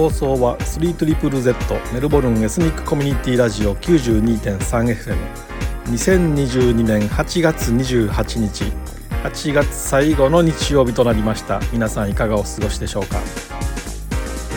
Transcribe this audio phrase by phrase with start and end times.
[0.00, 8.64] 放送は 3ZZZ メルボルンエスニックコミュニティラジオ 92.3FM2022 年8月28日
[9.22, 11.60] 8月最後の日曜日となりました。
[11.70, 13.20] 皆さんいかがお過ごしでしょうか、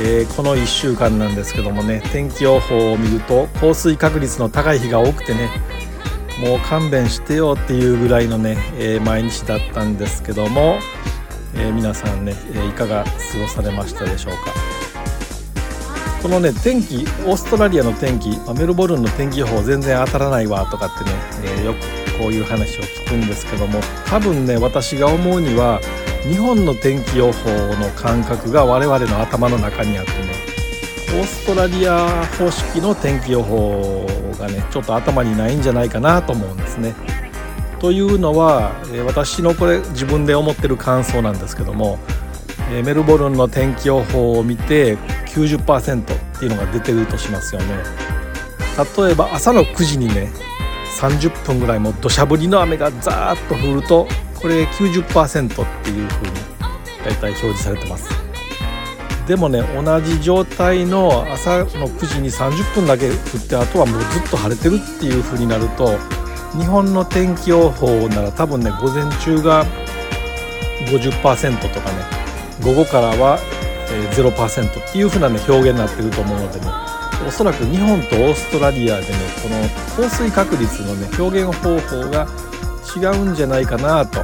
[0.01, 5.49] えー、この1週間なんですけどもね天気予報を見ると降水確率の高い日が多くてね
[6.39, 10.79] もう勘弁してよっていうぐらいのね、えー、毎日だったんですけども、
[11.55, 14.72] えー、皆さんね、えー、いかが過ごされましたでしょうか？
[16.23, 21.11] このね天気オーストラリアの天気メルボルンの天気予報全然当たらないわとかってね、
[21.61, 21.79] えよく
[22.17, 25.81] こういう話を聞くんですけども多分ね私が思うには
[26.21, 30.53] 日本の天気予報の感覚が我々の頭の中にあってね
[31.19, 34.05] オーストラリア方式の天気予報
[34.39, 36.95] がねちょっと頭にないんじゃないかなと思うんですね。
[37.79, 41.99] というのは、え私のこれ自分で思ってる感想なんですけども、
[42.71, 44.97] えメルボルンの天気予報を見て
[45.33, 47.75] 90%っていうのが出てるとしますよね。
[48.97, 50.31] 例えば朝の9時にね
[50.99, 56.33] 30分ぐらいも土砂降りの雨がザーッと降るとこれ90%っていう風に
[57.03, 58.09] 大体表示されてます。
[59.27, 65.97] でもね同じ状態の朝の9時に30分だけ降ってあとはもうずっと晴れてるっていう風になると
[66.57, 69.65] 日本の天気予報なら多分ね午前中が
[70.87, 72.05] 50%とかね
[72.61, 73.39] 午後からは
[74.11, 76.67] 0%っていう風なね表現になってると思うのでね
[77.27, 82.27] おそらく日本とオーストラリアでねこの降水確率のね表現方法が
[82.95, 84.19] 違うんじゃないかなと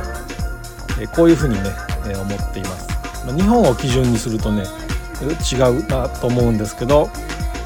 [0.99, 1.69] えこういうふうにね
[2.07, 4.63] え思っていますま日本を基準にするとね
[5.51, 7.09] 違うなと思うんですけど、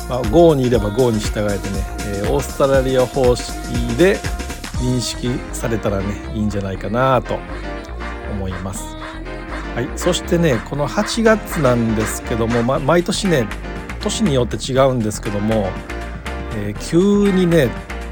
[0.09, 3.53] まあ、GO にいれば GO に従えてね、えー、オーストラリア方式
[3.95, 4.17] で
[4.79, 7.37] 認識されたらねいいんじゃないかなと
[8.31, 9.02] 思います。
[9.75, 13.47] はい、そしてねこの8月なんですけども、ま、毎年ね
[14.01, 15.71] 年によって違うんですけども、
[16.55, 17.69] えー、急にね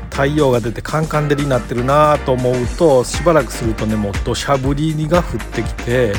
[0.09, 6.13] 太陽が出てカンカン照りになってるなと思うとしばらくするとねもう土砂降りが降ってきて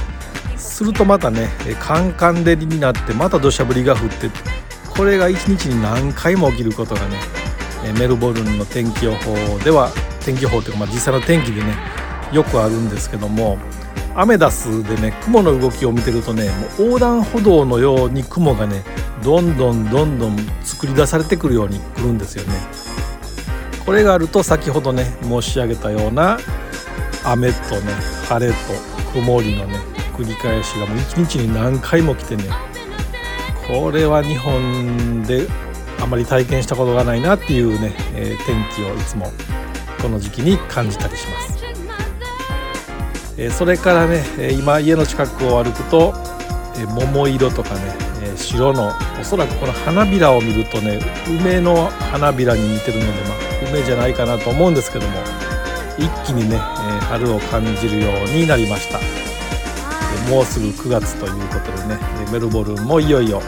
[0.57, 1.49] するとまたね
[1.81, 4.31] カンカン照りになってまた土砂降りが降って
[4.91, 7.19] これが一日に何回も起きることがね
[7.99, 9.91] メルボルンの天気予報では
[10.25, 11.75] 天気予報というか、まあ、実際の天気でね
[12.33, 13.59] よくあるんですけども
[14.15, 18.83] アメダスでね雲の動きを見てるとねもう横断歩道のように雲がね
[19.23, 22.55] どんどんどんどん作り出されてくるように来るんですよね。
[23.85, 26.39] これがあると先ほどね申し上げたような
[27.25, 27.93] 雨とね
[28.29, 28.59] 晴れと
[29.13, 29.79] 曇りのね
[30.17, 32.45] 繰り返しがもう一日に何回も来てね
[33.67, 35.49] これは日本で
[36.01, 39.31] あまり体験したことがないなっていうね、え、天気をいつも
[40.01, 41.52] この時期に感じたりします、
[43.37, 44.23] え、それからね
[44.53, 46.15] 今家の近くを歩くと、
[46.77, 47.81] え、桃色とかね、
[48.23, 55.19] え白のおそらくこの花びらを見るとね梅の花びらに似てるので、まあ、梅じゃないかなと思うんですけども
[55.99, 56.59] 一気にね、え
[57.05, 58.99] 春を感じるようになりました。
[60.31, 61.99] もうすぐ9月ということでね
[62.33, 63.43] メルボルンもいよいよ、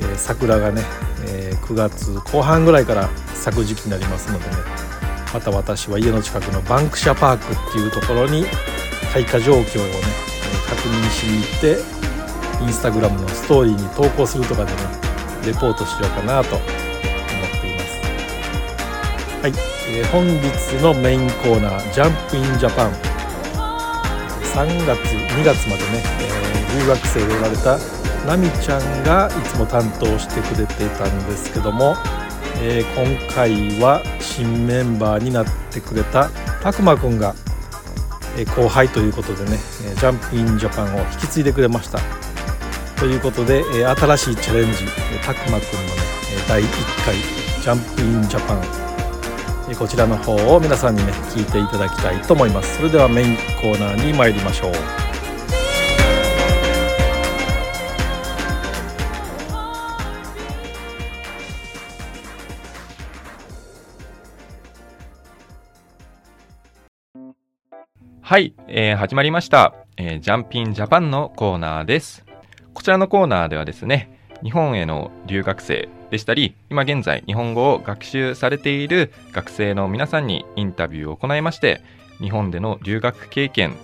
[0.00, 0.82] え、桜がね、
[1.26, 4.56] え、9月後半ぐらいから咲く時期になりますのでね
[5.32, 8.44] また私は家の近くのバンクシャパークっていうところに
[9.12, 9.92] 開花状況をね
[10.68, 12.02] 確認しに行って
[12.62, 14.78] インスタグラムのストーリーに投稿するとかでね
[15.46, 18.00] レポートしようかなと思っています。
[19.42, 19.52] はい、
[19.90, 22.92] えー、本日のメインコーナー「ジャンプインジャパン」
[24.52, 27.78] 3月2月までね、えー、留学生でおられた
[28.26, 31.96] ナミちゃんがいつも担当してくれていたんですけども、
[32.60, 36.28] えー、今回は新メンバーになってくれた
[36.62, 37.34] たくまくんが、
[38.36, 39.58] えー、後輩ということでね
[39.96, 41.98] 「ジャンプインジャパンを引き継いでくれました。
[42.96, 44.84] ということで、え新しいチャレンジ
[45.26, 46.02] たくまくんのね
[46.46, 46.66] 第1
[47.04, 47.16] 回
[47.60, 48.62] 「ジャンプインジャパン」
[49.76, 52.76] こちらの方を皆さんにね聞いていただきたいと思います。
[52.76, 55.11] それではメインコーナーに参りましょう。
[68.32, 72.24] はい、えー、始まりました、えー、ジャンピンジャパンのコーナーです
[72.72, 81.82] こちらのコーナーではですね日本への留学生でしたり、今現在日本語を学習されている学生の皆さんにインタビューを行いまして、
[82.22, 83.76] 日本での留学経験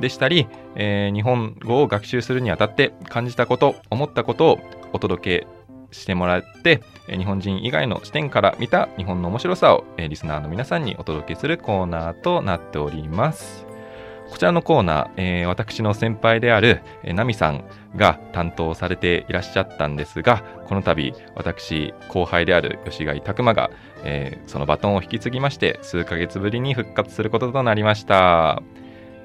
[0.00, 4.60] でしたり、えー、日本語を学習するにあたって感じたこと、思ったことを
[4.94, 5.46] お届け
[5.90, 13.69] してもらって、日本人以外の視点から見た日本の面白さをリスナーの皆さんにお届けするコーナーとなっております。
[14.30, 17.64] こちらのコーナー、えー私の先輩である、えー、ナミさん
[17.96, 23.70] が担当されていらっしゃったんですがこの度私後輩である吉貝拓馬が、
[24.04, 28.62] えーそのバトンを引き継ぎまして数ヶ月ぶりに復活することとなりました、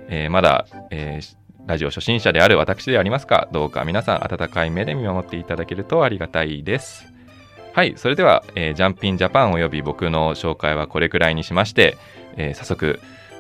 [0.10, 1.38] えーまだ、えー
[1.68, 7.12] ラジオ初心者である私でありますがどうか皆さん温かい目で見守っていただけるとありがたいです。
[7.74, 11.98] はいそれでは、えージャンピンジャパンおよび僕の紹介はこれくらいにしまして、
[12.38, 13.00] えー早速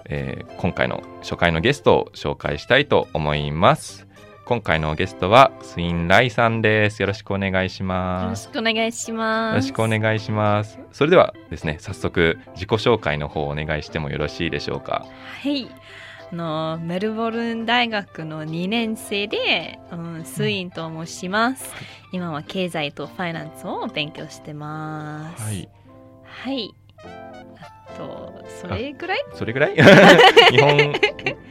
[0.09, 4.07] えー今回の初回のゲストを紹介したいと思います。
[4.45, 7.01] 今回のゲストはスインライさんです。
[7.01, 8.45] よろしくお願いしよます。
[8.47, 9.53] ろしくお願いします。
[9.53, 10.79] よろしくお願いします。
[10.91, 15.05] それではですね、早速自己紹介の方をお願いしてもよろしいでしょうか？
[15.41, 15.67] はい。
[16.31, 21.71] あのメルボルン大学の2年生で、うん、スインと申します、
[22.11, 25.43] 今は経済とファイナンスを勉強してます。
[25.43, 25.69] はい。
[26.23, 26.75] はい。
[27.95, 29.25] あと、それぐらい？
[29.33, 29.75] それぐらい？
[30.51, 30.93] 日本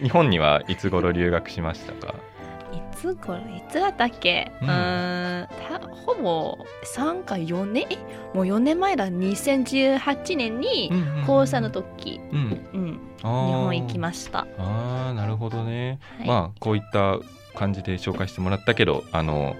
[0.02, 2.14] 日本にはいつ頃留学しましたか？
[2.72, 4.50] いつ頃いつだったっけ？
[4.60, 6.58] ううんん、たほぼ
[6.96, 7.86] 3か4年？
[7.90, 7.96] え
[8.34, 9.06] もう4年前だ。
[9.08, 10.90] 2018年に
[11.26, 12.38] 高3の時、うん。
[12.74, 14.46] うん、日日本行きまました。
[14.58, 15.98] ああ、なるほどね。
[16.18, 17.18] はいまあこういった
[17.54, 19.54] 感じで紹介してもらったけどあの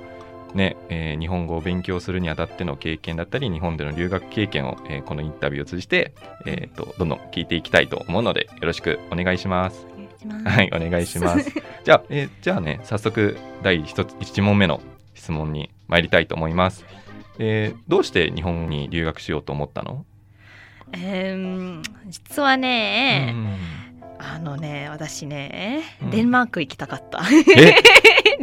[0.55, 6.15] ね、えー日本語を勉強するにあたっての経験だったり日本での留学経験を、えーこのインタビューを通じて、
[6.47, 9.87] えー、とどんどん聞いていきたいと思うのでよろしくお願いします。
[9.95, 11.51] お願いしますはいお願いします。
[11.85, 14.81] じゃあ、えーじゃあね早速第一つ1問目の
[15.15, 16.85] 質問に参りたいと思います。
[17.39, 20.05] えーどうして日本に留学しようと思ったの、
[20.93, 23.57] えー実はね、うん
[24.17, 27.21] あのね私ね、うんデンマーク行きたかった
[27.59, 27.75] え？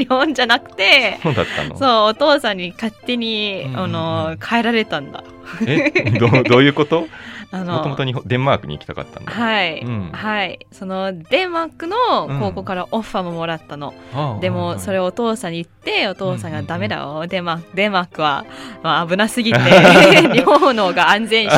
[0.02, 1.78] 日本じゃなくてそうだったの？
[1.78, 5.24] そうお父さんに勝手に、うんあの帰られたんだ。
[5.68, 5.92] え？
[6.20, 7.08] どうどういうこと？
[7.10, 9.32] あもともとデンマークに行きたかったんだ。
[9.32, 10.12] はい、うん。
[10.12, 10.66] はい。
[10.72, 11.98] そのデンマークの
[12.40, 18.46] 高校からオファーももらったの、ああでもそれををお父さんに言ってお父さんがダメだよ、デンマークデンマークは、
[18.84, 19.60] まあ、危なすぎて
[20.32, 21.56] 日本の方が安全し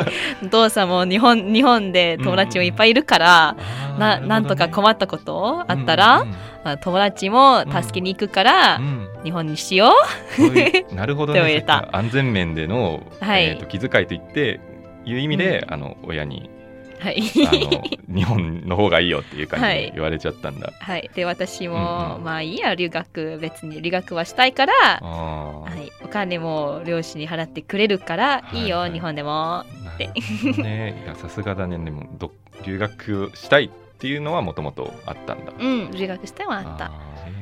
[0.42, 3.56] お父さんも日本日本で友達もいっぱいいるから、
[3.98, 6.24] ななんとか困ったことあったら、
[6.64, 8.80] まあ、友達も助けに行くから、
[9.24, 9.92] 日本にしよ
[10.36, 11.64] そうなるほどね。
[11.92, 13.44] 安全面での、はい。
[13.44, 14.60] えー、と気遣いといって
[15.06, 16.56] いう意味で、あの親にう
[16.98, 17.20] はい。
[17.46, 17.82] あの
[18.14, 19.82] 日本の方がいいよっていう感じはい。
[19.82, 20.72] で言われちゃったんだ。
[20.78, 22.24] はい、で私も、うんうん。
[22.24, 29.64] まあいいや留学別に留学はしたいから、はい、お金も両親に払ってくれるから、いい、いよはい日本でも。
[29.84, 30.06] なる
[30.42, 31.02] ほどね。
[31.04, 31.78] いやさすがだね。
[31.78, 32.32] でもど
[32.64, 35.52] 留学したいっていうのはもともとあったんだ。
[35.58, 35.90] うん。
[35.92, 36.92] 留学してはあった。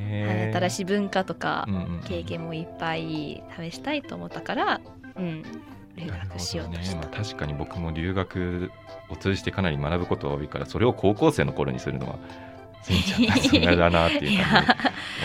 [0.07, 2.01] 新しい文化とかうんうんうん。
[2.03, 4.81] 経験もいっぱい試したいと思ったから、
[5.17, 5.43] うん、
[5.97, 8.71] るほ学しようとした、どねまあ、確かに僕も留学
[9.09, 12.19] を通じてかなり学ぶことが多いからそれを高校生の頃にするのは
[12.83, 14.67] スインちゃんさすがだなっていう感じ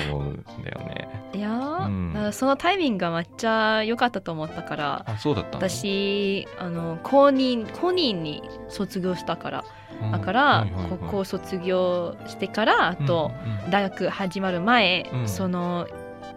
[0.06, 1.10] で 思うんだよね。
[1.34, 2.34] いやー、うん。
[2.34, 5.70] そのタイミングがめっちゃ良かったと思ったからあそうだったの？
[5.70, 9.65] 私あの公認公認に卒業したから
[10.01, 10.12] うん。
[10.12, 13.32] だから、高校卒業してからあと、
[13.70, 15.27] 大学始まる前、うん。
[15.27, 15.88] その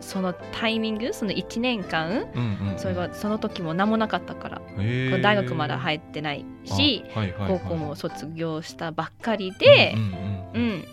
[0.03, 2.79] そのタイミングその1年間、うんうんうん。
[2.79, 4.61] それがその時も何もなかったから、
[5.23, 10.15] 大学まだ入ってないし、あはいはいはい高校も卒業したばっかりでう、んう
[10.55, 10.85] うんん。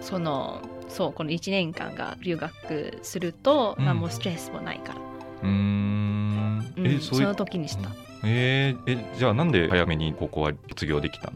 [0.00, 3.84] そのそうこの1年間が留学すると、うん。
[3.84, 5.00] 何もストレスもないから、
[5.42, 6.72] うーん。
[6.76, 7.90] うんえその時にした。
[8.24, 11.32] えーえじゃあなんで早めに高校は卒業できたの、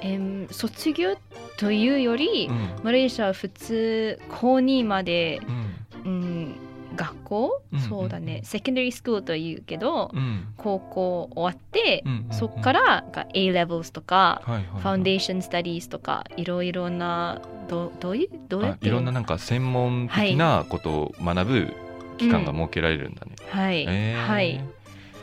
[0.00, 1.16] えー卒業
[1.58, 2.68] というより、うん。
[2.82, 6.54] マレーシアは普通高2まで、うんうん、
[6.96, 10.46] 学校、うんそうだねセカンダリースクールというけど、うん。
[10.56, 12.34] 高校終わって、うんうんうん。
[12.34, 14.82] そっからが A levels とか、はいはいはい。
[14.82, 18.86] ファウンデーションスタディーズとかいろいろなどどういうどうやって？
[18.86, 21.74] あいろんななんか専門的なことを学ぶ
[22.18, 23.32] 期間が設けられるんだね。
[23.48, 24.26] はい、えー。
[24.26, 24.60] はい。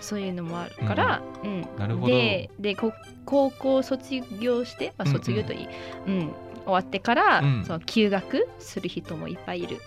[0.01, 1.67] そういうのもあるから、うん。
[1.77, 2.07] なるほど。
[2.07, 2.93] ででこ
[3.25, 5.67] 高校卒業して、まあ、うんうん卒業といい、
[6.07, 6.31] うん
[6.69, 7.63] 終わってから、うん。
[7.65, 9.77] その休学する人もいっぱいいる、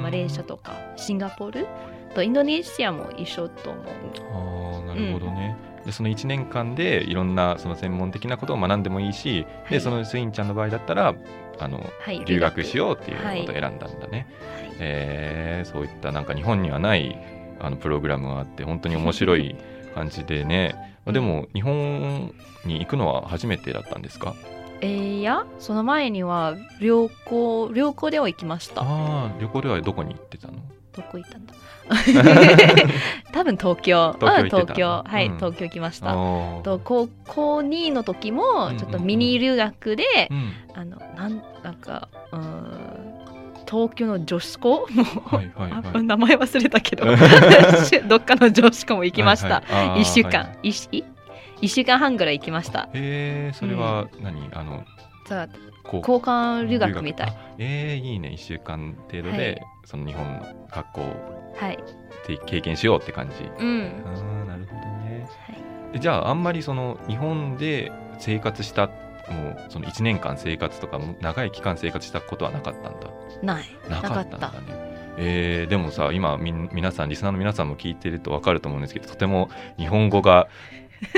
[0.00, 1.66] マレーシアとかシンガポール？
[2.14, 3.84] とインドネシアも一緒と思う。
[4.32, 5.56] あーなるほどね。
[5.84, 9.72] でその1年間でいろんなその専門的なことを学んでもいいし、はい。
[9.72, 11.14] でそのスインちゃんの場合だったら
[11.58, 13.40] あのはい、留学しようっていうはい。
[13.40, 14.26] ことを選んだんだね。
[14.78, 17.18] えーそういったなんか日本にはない
[17.60, 19.56] あのプログラムがあって本当に面白い
[19.94, 20.74] 感じでね。
[21.04, 22.32] ま あでも日本
[22.64, 24.34] に行くのは初めてだったんですか？
[24.84, 28.82] えー、いやその前には旅行旅行では行きました。
[28.82, 30.54] ああ旅行ではどこに行ってたの？
[30.94, 31.54] どこ行ったんだ？
[33.32, 34.14] 多分東京。
[34.20, 35.02] 東京東京。
[35.06, 36.12] はい、うん東京行きました。
[36.62, 40.52] と高校2の時もちょっとミニ留学で、うん。
[40.74, 43.14] あのなんなんかうーん
[43.66, 44.68] 東京の女子校？
[44.70, 45.82] もう、はいはいはい。
[45.94, 47.04] あ名前忘れたけど。
[48.06, 49.88] どっかの女子校も行きました、はいはい。
[49.88, 51.04] あー一週間、はい一
[51.64, 52.88] い一週間半ぐらい行きました。
[52.92, 54.84] へえそれは何、あの
[55.26, 55.48] さあ
[55.82, 57.26] こう交換留学みたい。
[57.28, 58.30] あえー、いいね。
[58.30, 59.62] 1週間程度で、はい。
[59.84, 61.00] その日本の学校
[61.56, 61.78] はい。
[62.26, 63.34] で経験しようって感じ。
[63.58, 64.02] うん。
[64.04, 65.28] ああなるほどね。
[65.46, 65.52] は
[65.90, 65.92] い。
[65.92, 73.10] でじゃああんまりその日本で生活したもうその1年間生活とかも長い期間生活したことはなかったんだ。
[73.42, 73.64] ない。
[73.88, 74.94] なかったんだね。
[75.16, 80.48] えーでもさ今みん皆さんリスナーの皆さんも聞いてると分かると思うんですけどとても日本語が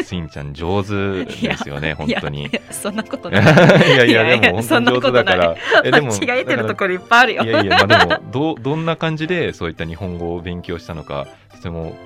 [0.04, 2.50] スインちゃん上手ですよね本当に。
[2.70, 3.44] そんなこといない。
[3.44, 5.56] や いやいやでも本当に上手だから。
[5.84, 7.44] えでも間違えてるところいっぱいあるよ。
[7.44, 11.96] らいやいやまあでもどうどんな感じでそういった日本語を勉強したのかとても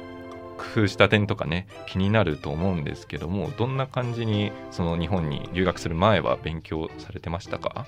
[0.61, 7.87] 工夫した点とかね気になると思うんですけどもどんな感じにその日本に留学する前は勉強されてましたか、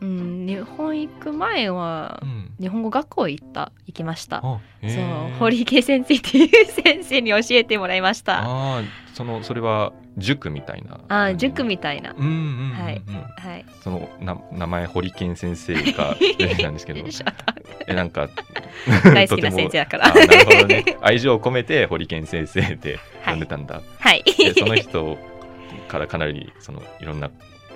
[0.00, 4.40] うん日本行く前はうん、日本語学校行った行きました。
[4.40, 8.42] そうー堀池先生っていう先生に教えてもらいました。
[8.44, 11.00] あーそのそれは塾みたいな。
[11.08, 12.14] あ塾みたいな。
[12.16, 13.02] うんうんうんうん、はい
[13.36, 13.66] はい。
[13.82, 17.00] そのな名前堀健先生が 出てたんですけど。
[17.88, 20.06] えなんかー大好きな 先生だから。
[20.06, 20.84] あなるほどね。
[21.02, 24.22] 愛情を込めて堀健先生って呼んでたんだ、はい。
[24.22, 25.18] でその人
[25.88, 27.28] からかなりそのいろんな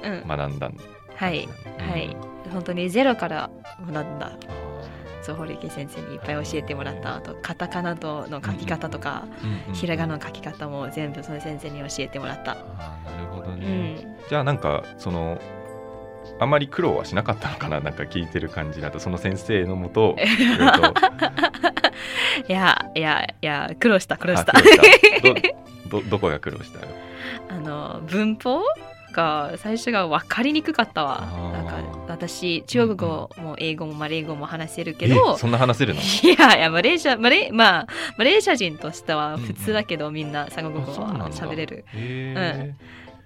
[0.04, 0.24] うん。
[0.24, 0.76] 学んだん
[1.16, 1.48] はい。
[1.76, 2.16] はい。
[2.52, 3.50] 本当にゼロから
[3.84, 4.30] 学んだ
[5.22, 9.26] そう堀池先生にいっぱい教えてもらったあとカタカナとの書き方とか、
[9.72, 15.40] ひらがなの書き方も全部その先生に教えてもらった、あーなるほどうね、ん、じゃあなんかその
[16.38, 17.80] あまり苦労はしなかったのかな？
[17.80, 20.16] なんか聞いてる感じだとその先生のもと
[22.48, 24.52] いやいやいや苦労した苦労した。
[24.52, 26.86] ど どどこが苦労したよ？
[27.48, 28.62] あの文法
[29.12, 31.28] が最初が分かりにくかったわ。
[31.52, 36.00] なんか私中国語も英語もマレー語も話せるけどえそんな話せるの？
[36.00, 36.04] い
[36.38, 41.36] やいやマレーシアマレーまあマレーシア人としては普通だけど、みんな三国語はあそうなんだ。
[41.36, 41.84] 喋れる。
[41.94, 42.74] へ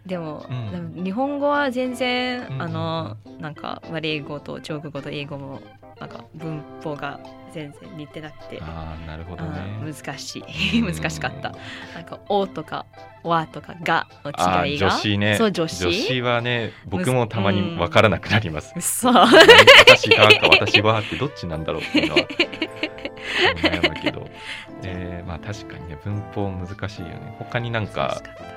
[0.07, 1.05] でも,、うん。
[1.05, 2.63] 日本語は全然、うん。
[2.63, 5.61] あのなんかマレー語と中国語と英語も
[6.01, 7.21] なんか文法が
[7.53, 10.81] 全然似てなくてー、ああなるほどあねー難しい。
[10.81, 10.93] うん。
[10.95, 11.55] 難しかった。
[11.95, 12.87] なんか「お」とか
[13.25, 14.31] 「わ」とか「が」の
[14.65, 15.37] 違いが女子ね。
[15.37, 16.23] そう女子？
[16.23, 22.21] はね僕もたまに分からなくなります、そう私がか私はってどっちなんだろうっていうのは。
[23.63, 24.29] 悩むけど、
[24.83, 27.35] えーまあ確かにね文法難しいよね。
[27.39, 28.56] 他になんかか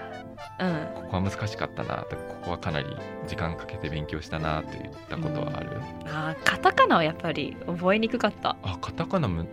[0.59, 1.01] うん。
[1.03, 2.87] ここは難しかったなとかここはかなり
[3.27, 5.71] 時間かけて勉強したなといったことはある、
[6.05, 8.57] あーカタカナはやっぱり覚えにくかった。
[8.63, 9.47] あカタカナ難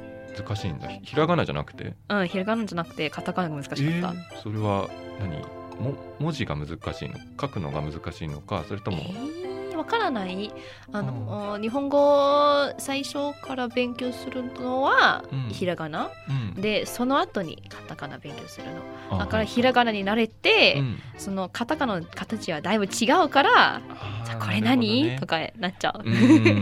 [0.56, 0.88] しいんだ。
[0.88, 1.94] ひひらがなじゃなくて？
[2.08, 4.88] うんひらがなじゃなくてカタカナが難しかった、えーそれは
[5.20, 5.38] 何？
[5.82, 7.14] も文字が難しいの？
[7.40, 9.45] 書くのが難しいのかそれとも、えー、
[9.76, 10.52] わからない
[10.92, 15.48] あの、日本語最初から勉強するのはうん。
[15.50, 16.10] ひらがな、
[16.54, 16.60] うん。
[16.60, 18.72] でその後にカタカナ勉強するの。
[19.10, 20.98] あだからひらがなに慣れて、うん。
[21.16, 23.80] そのカタカナの形はだいぶ違うから
[24.24, 26.02] じゃあこれ何、なるほとかなっちゃう。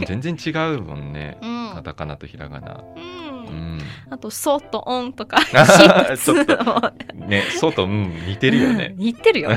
[0.07, 1.39] 全然違うもんね。
[1.43, 1.71] うん。
[1.75, 2.81] カタカナとひらがな。
[2.97, 3.47] うん。
[3.47, 3.79] うん。
[4.11, 6.95] あと「そ」と「音」とか「あーし」とちょっ
[7.29, 8.95] ねそうとうん似てるよね。
[8.97, 9.51] 似てるよ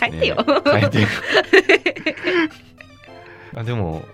[0.00, 1.08] 書いてよ、ねてよ
[3.56, 4.04] あでも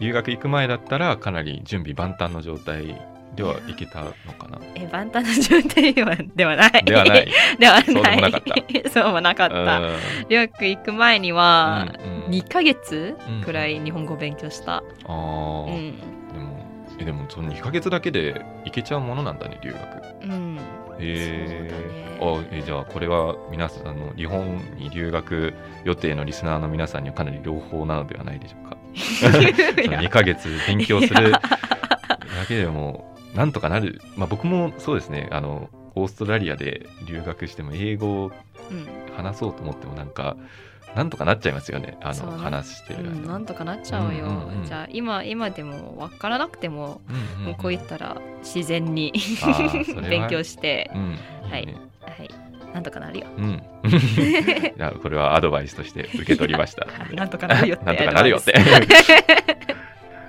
[0.00, 3.00] 留学行く前だったらかなり準備万端の状態
[3.36, 4.58] ではいけたのかな。
[4.74, 6.84] え万端の状態ではではない。
[6.84, 7.28] ではない。
[7.58, 7.84] ではない。
[7.86, 8.90] そうでもなかった。
[8.90, 9.80] そうもなかった。
[9.80, 9.96] うん。
[10.28, 12.30] 留学行く前にはうんうん。
[12.30, 15.66] 2ヶ月うんくらい日本語勉強した、あー。
[15.66, 15.96] うん。
[16.32, 16.66] でも
[16.98, 19.80] えでもその2ヶ月だけで行けちゃうものなんだね留学。
[20.24, 20.58] うん、
[21.02, 21.70] へえ
[22.18, 25.54] そうあえじゃあこれは皆さんあの日本に留学
[25.84, 28.76] 予定のリスナーの皆さんにはかなり良法なのではないでしょうか。
[28.94, 31.40] その2ヶ月勉強するだ
[32.46, 35.28] けでもなんとかなる、まあ、僕もそうですね。
[35.32, 38.32] あのオーストラリアで留学しても英語を
[38.70, 39.02] うん。
[39.16, 40.36] 話そうと思ってもなんか
[40.94, 41.96] なんとかなっちゃいますよね。
[42.02, 42.38] あのね。
[42.38, 43.10] 話してる間。
[43.10, 44.64] うん、なんとかなっちゃうよ、うんうんうん。
[44.64, 47.44] じゃあ今今でも分からなくても、うんうんうん。
[47.46, 49.12] もうこう言ったら自然に
[50.08, 51.18] 勉強して、うん。
[51.50, 51.60] はい。
[51.60, 51.76] いいね。
[52.02, 52.30] はい。
[52.74, 53.26] なんとかなるよ。
[53.36, 53.62] うん。
[53.88, 56.86] じゃあこれはアドバイスとして受け取りました。
[57.14, 57.84] なんとかなるよって。
[57.84, 58.54] なんとかなるよって。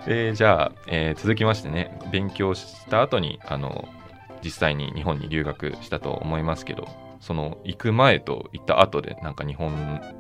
[0.05, 3.88] えーじゃあ、えー続きましてね、勉強した後にあの
[4.43, 6.88] 実際に日本に留学したと思いますけど、
[7.24, 9.72] その行く前と行った後でなんか日本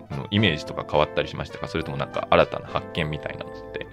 [0.09, 1.67] のイメージとか変わったりしましたか？
[1.67, 3.85] それともなんか新たな発見みたいなのって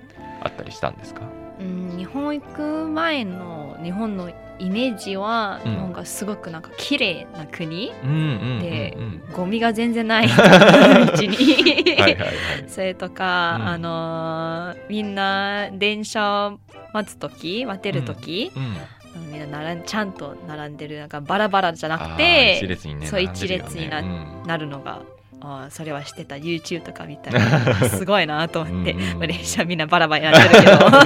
[0.43, 1.23] あったりしたんですか？
[1.59, 5.77] うん、日本行く前の日本のイメージは、うん。
[5.77, 10.29] なんかすごくなんか綺麗な国うんうんうんゴミが全然ない。
[10.31, 12.01] 道に。
[12.01, 12.17] はい
[12.69, 13.69] それとか、うん。
[13.69, 16.53] あのーみんな電車
[16.95, 18.77] 待つ時待てる時、うん
[19.17, 24.43] みんな並んちゃんと並んでるなんかバラバラじゃなくて一列にねそう一列になうん。
[24.47, 25.03] なるのが
[25.41, 30.79] あーそれはしてた YouTube とか見たら すごいなと思ってうんマレーシアみんなバラバラになってるけど。
[30.79, 31.05] か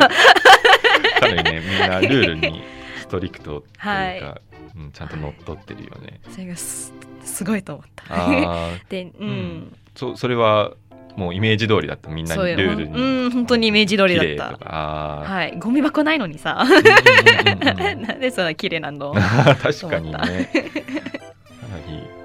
[1.21, 2.63] なりねみんなルールに
[3.01, 4.41] ストリクトというか、はい。
[4.77, 6.21] うん、ちゃんと乗っ取ってるよね。
[6.31, 6.93] それがす
[7.23, 8.69] すごいと思った。
[8.89, 9.77] で、うん、うん。
[9.95, 10.73] そそれは
[11.17, 12.11] もうイメージ通りだった。
[12.11, 12.93] みんなルールに。
[12.95, 14.67] うん本当にイメージ通りだった。
[14.67, 19.15] はい、ゴミ箱ないのにさ、 なんでそんな綺麗なの？
[19.63, 20.13] 確かにね。
[20.13, 20.43] かなり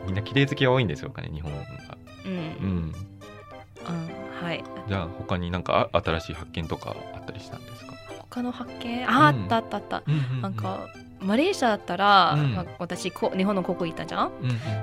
[0.05, 1.59] みんな綺麗好きが多いんでしょうかね日本が。
[2.25, 2.35] うん、うう
[2.67, 2.93] ん、ん、
[4.43, 4.63] はい。
[4.87, 9.43] じゃあ他になんかあ新しい発見とかあったりしたんですか、他の発見、あ、うん。
[9.43, 10.03] あったあったあった。
[10.41, 10.87] なんか
[11.21, 12.55] マレーシアだったら、うん。
[12.55, 14.31] まあ私こ日本のここ行ったじゃん？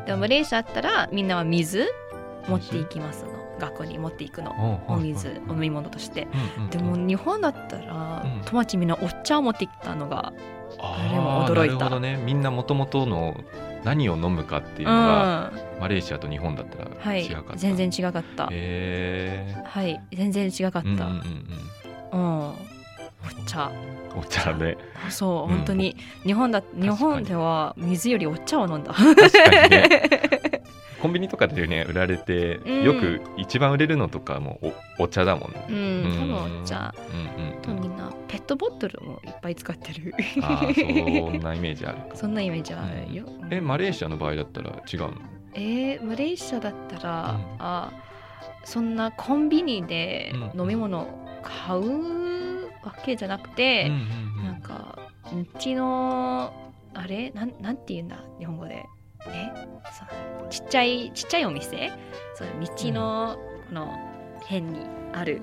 [0.07, 1.87] でもマレーシアだったらみんなは水
[2.49, 3.36] 持っていきますの。
[3.59, 4.81] 学校に持っていくの。
[4.89, 6.27] おお水、お飲み物として。
[6.71, 8.43] でも日本だったら、うん。
[8.45, 10.33] 友達みんなお茶を持ってきたのが、
[10.79, 11.75] ああれもー驚いた。
[11.77, 12.17] なるほどね。
[12.25, 13.37] みんなもともとの
[13.85, 17.29] 何を飲むかっていううん、のが、はマレーシアと日本だったら違い。
[17.29, 18.47] かった、、全然違かった。
[18.47, 21.07] はい、全然違かった。
[22.13, 22.53] うん
[23.27, 23.73] お茶。
[24.17, 24.77] お茶ね。
[25.11, 25.57] そう、うん。
[25.59, 25.97] 本当に。
[26.25, 28.93] 日本だ日に本では水よりお茶を飲んだ。
[28.93, 30.41] 確かにね
[31.07, 32.83] コンビニとかでね売られて、うん。
[32.83, 34.59] よく一番売れるのとかも
[34.99, 35.67] おお茶だもんね。
[35.69, 36.93] うん、多分お茶。
[37.39, 40.13] うんうんとみんなペットボトルもいっぱい使ってる。
[40.43, 42.17] ああそんなイメージあるか。
[42.17, 43.25] そんなイメージあるよ。
[43.51, 45.13] えマレーシアの場合だったら違うの？
[45.55, 47.57] えーマレーシアだったら、うん。
[47.61, 47.93] あ
[48.65, 50.61] そんなコンビニでうん。
[50.63, 51.07] 飲み物
[51.45, 53.87] 買うわけじゃなくて、
[54.39, 54.45] うん。
[54.45, 54.99] なんか
[55.33, 55.45] 道
[55.77, 56.53] の
[56.95, 57.31] あれ？
[57.31, 58.85] なんなんて言うんだ日本語で
[59.33, 59.53] え
[59.93, 61.93] そうちっちゃいちっちゃいお店？
[62.35, 63.99] そう道のこの
[64.43, 64.81] 辺に
[65.13, 65.41] ある、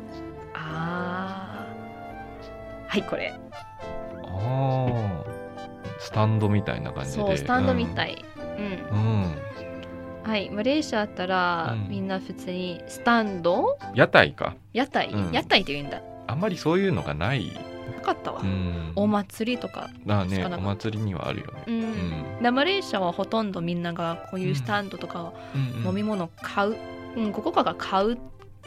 [0.53, 3.33] あーはいこれ。
[3.33, 5.23] ああ
[5.99, 7.17] スタンドみたいな感じで。
[7.17, 8.53] そうスタンドみたい、うん。
[8.55, 9.35] うん、うん。
[10.23, 11.89] はいマレーシアだったら、うん。
[11.89, 13.77] みんな普通にスタンド？
[13.95, 14.55] 屋台か。
[14.73, 15.31] 屋台、うん。
[15.31, 16.01] 屋台って言うんだ。
[16.27, 17.59] あんまりそういうのがない、な
[18.03, 20.57] かったわ、うん、お祭りとかしかなかった。
[20.59, 21.63] 祭りにはあるよね。
[21.67, 21.85] うん、う
[22.39, 22.43] ん。
[22.43, 25.81] でマレーシアはほとんどみんながこういうスタンドとかうん。
[25.81, 25.87] うん。
[25.87, 26.77] 飲み物買う、
[27.17, 28.17] うんここから買う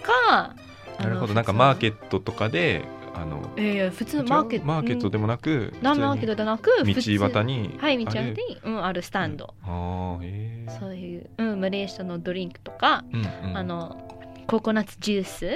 [0.03, 0.55] か
[0.99, 1.35] なるほど。
[1.35, 4.67] なんかマーケットとかであのえー、普通マーケット。
[4.67, 7.09] マーケットでもなくランマーケットじゃなく道端
[7.47, 13.21] ににはい道端に、うん、あるスタンド、ああへえそういう、うん、マレーシアのドリンクとか、うん
[13.51, 13.57] うん。
[13.57, 14.16] あの
[14.47, 15.51] ココナッツジュース？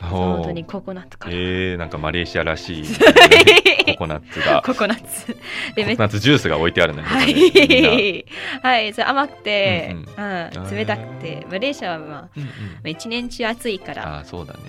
[0.00, 2.84] 本当にココナッツから、えー、なんかマレーシアらしい
[3.94, 4.60] ココナッツが。
[4.62, 5.32] ココナッツ。
[5.32, 5.38] コ
[5.76, 8.26] でめっコナッツジュースが置いてあるねはい、
[8.60, 10.76] はい、それ甘くて、うんうん。
[10.76, 11.46] 冷たくて。
[11.50, 12.90] マレーシアは、まあ、うんうん。
[12.90, 14.60] 一年中暑いから、ああそうだね。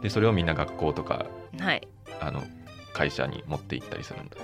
[0.00, 1.86] うでそれをみんな学校とかん、はい。
[2.20, 2.42] あの
[2.92, 4.36] 会社に持って行ったりするんだ。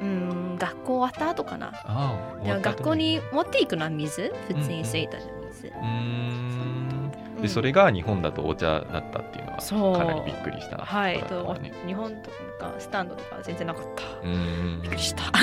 [0.00, 1.72] うん学校終わった後かな。
[1.84, 4.32] ああでも学校に持っていくのは水？
[4.48, 6.89] 普通に水道の水、うん
[7.42, 9.58] でそれが日本だとお茶だったっていうのは
[9.98, 10.78] かなりびっくりした。
[10.78, 14.02] はいこと日本とかスタンドとか全然なかった。
[14.22, 14.82] うーん。
[14.82, 15.24] びっくりした。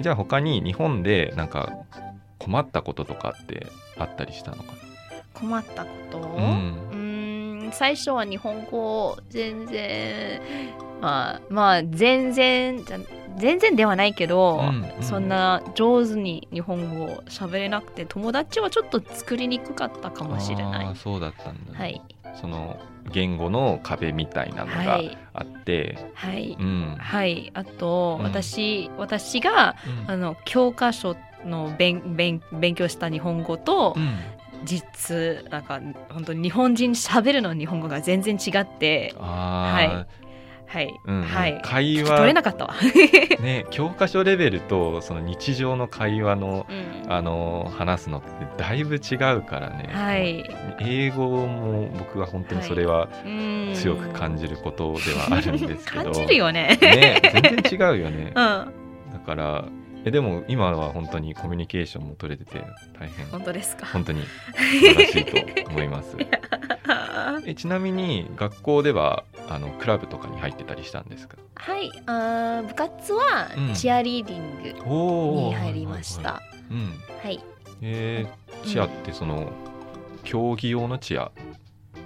[0.00, 1.72] じゃあ他に日本でなんか
[2.38, 4.74] 困ったこととかってあったりしたのか
[5.34, 10.40] 困ったこと、な、うーん最初は日本語全然
[11.00, 12.98] まあまあ全然じゃ
[13.38, 15.02] 全然ではないけど、うんうん。
[15.02, 20.96] そんな上手に日本語を喋れなくて友達はちょっと作りにくかったかもしれない。
[20.96, 22.02] そうだったんだ、ねはい。
[22.40, 22.78] その
[23.12, 25.16] 言語の壁みたいなのがはい。
[25.32, 26.96] あって、はい、うん。
[26.98, 27.50] はい。
[27.54, 28.24] あと、うん。
[28.24, 30.10] 私私がうん。
[30.10, 34.18] あの教科書の勉勉勉強した日本語と、うん。
[34.64, 39.14] 実なんか本当に日本人喋るの日本語が全然違って。
[39.18, 40.06] あはい、
[41.06, 41.60] うんうんはい。
[41.62, 47.12] 会聞き取れ話なかったわ、ー ね教科書レベルとその日常の会話のうん。
[47.12, 48.28] あの話すのって
[48.58, 50.44] だいぶ違うからね、はい。
[50.80, 56.78] 英語も僕は本当にそれはうん強く感じることではあるんですけど、感じるよね。
[56.80, 58.32] ね全然違うよね。
[58.36, 58.72] うん。
[59.12, 59.64] だから
[60.04, 62.60] えでも今は本当にコミュニケーションも取れてて
[62.98, 63.26] 大変。
[63.26, 63.86] 本当ですか？
[63.86, 65.24] 本当に素晴らしい
[65.64, 66.16] と思います。
[67.46, 71.36] えちなみに学校ではあのクラブとかに入ってたりしたんですか？
[71.54, 77.40] はいあー部活はうんチアリーディングおに入りました、はいうんはい。
[77.80, 79.52] えー、チアってその、
[80.24, 81.30] 競技用のチア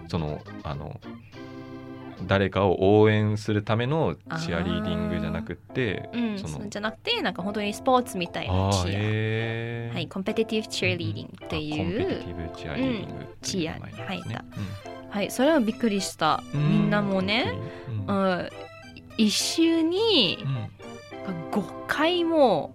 [0.09, 1.01] そのあの
[2.29, 9.95] 誰かを応援するためのチアリーディングじゃなくってうん、そのじゃなくてなんか本当にスポーツみたいなチア、へー。
[9.95, 14.45] はい、 competitive cheerleading っていあ competitive cheerleading ねチアに入った。
[14.87, 16.43] うんはいそれはびっくりした。
[16.55, 17.53] うみんなもね、
[18.09, 18.49] ううんん、
[19.19, 20.69] 一週にうん。
[21.53, 22.75] 5回も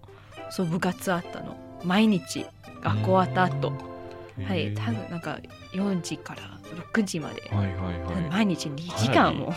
[0.52, 1.58] そう部活あったの。
[1.84, 2.45] 毎日
[2.82, 3.73] 学校終わった後。
[4.47, 5.39] はい多分なんか
[5.73, 7.49] 4時から6時まで。
[7.51, 8.29] はいはいはい。
[8.29, 9.51] 毎日2時間も。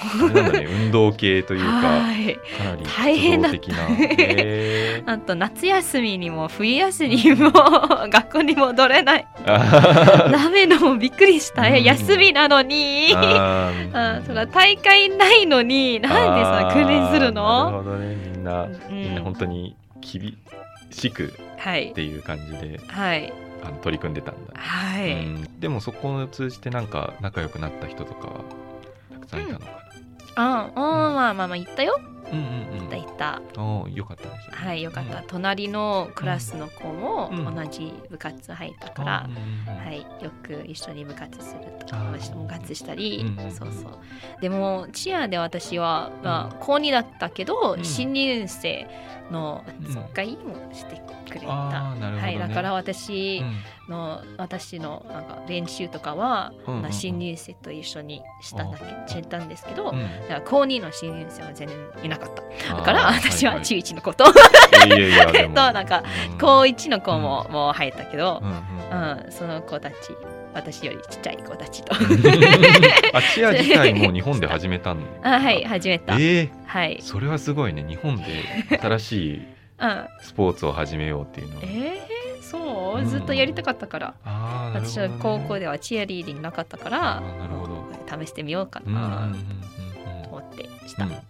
[0.52, 2.34] ね運動系というかはい。
[2.58, 3.58] かなり大変だった。
[3.58, 3.96] 活動的な。
[4.16, 5.12] へー。
[5.12, 7.50] あと夏休みにも冬休みにも
[8.10, 9.26] 学校に戻れない。
[9.46, 11.66] あダメのもびっくりした。
[11.66, 11.82] うん。
[11.82, 13.12] 休みなのに。
[13.14, 16.00] ああそら大会ないのに。
[16.00, 18.16] なんでさ訓練するなるのほどね。
[18.34, 19.02] みんな、うん。
[19.02, 20.36] みんな本当に厳
[20.90, 21.90] しくはい。
[21.90, 22.80] っていう感じで。
[22.88, 25.60] はいあの取り組んでたんだ、はい、うん。
[25.60, 28.40] でもそこを通じてなんか仲良くなった人とかは
[29.12, 29.66] たくさんいたのか
[30.36, 33.94] ああ、まあまあまあ言ったよな、うん、うんうん。
[33.94, 34.56] よかったですね。
[34.56, 37.54] はいよかった、隣のクラスの子もうん。
[37.54, 42.12] 同じ部活入ったから、うんうんうんはい、よく一緒に部活するとあー。
[42.20, 43.98] 私も部活したり、うんうんそうそう。
[44.40, 47.84] でもチアで私は、まあ、高2だったけど、うん。
[47.84, 48.86] 新入生
[49.30, 52.20] のうん疎開もしてくれた、ね。
[52.20, 53.60] はい、だから私うん。
[53.90, 56.92] の、私のなんか練習とかは、うんうんうん。
[56.92, 60.00] 新入生と一緒にしたんだけしたんですけど、うん。
[60.22, 62.42] だから高2の新入生は全然いなかった。
[62.76, 63.62] だから私ははい。
[63.62, 64.32] 中1の子と、 と
[65.72, 66.38] なんかうん。
[66.38, 69.94] 高1の子ももう入ったけどう、んその子たち
[70.52, 71.94] 私よりちっちゃい子たちと。
[73.14, 76.98] あチア自体も 日本で始めたんあはい始めた、えはい。
[77.00, 77.84] ー、、それはすごいね。
[77.88, 78.24] 日本で
[78.80, 79.46] 新しい
[79.82, 81.62] うん、スポーツを始めようっていうのは。
[81.64, 83.06] えー、そう、うん。
[83.08, 84.14] ずっとやりたかったから。
[84.26, 87.80] あーなるほ私は高校ではチアリーディングなかったかあらーなるほど。
[88.22, 89.32] 試してみようかなうん
[90.24, 91.10] と思ってした、うん。
[91.12, 91.22] はい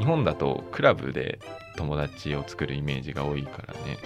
[0.00, 1.38] 日本だとクラブで
[1.76, 3.98] 友達を作るイメージが多いからね。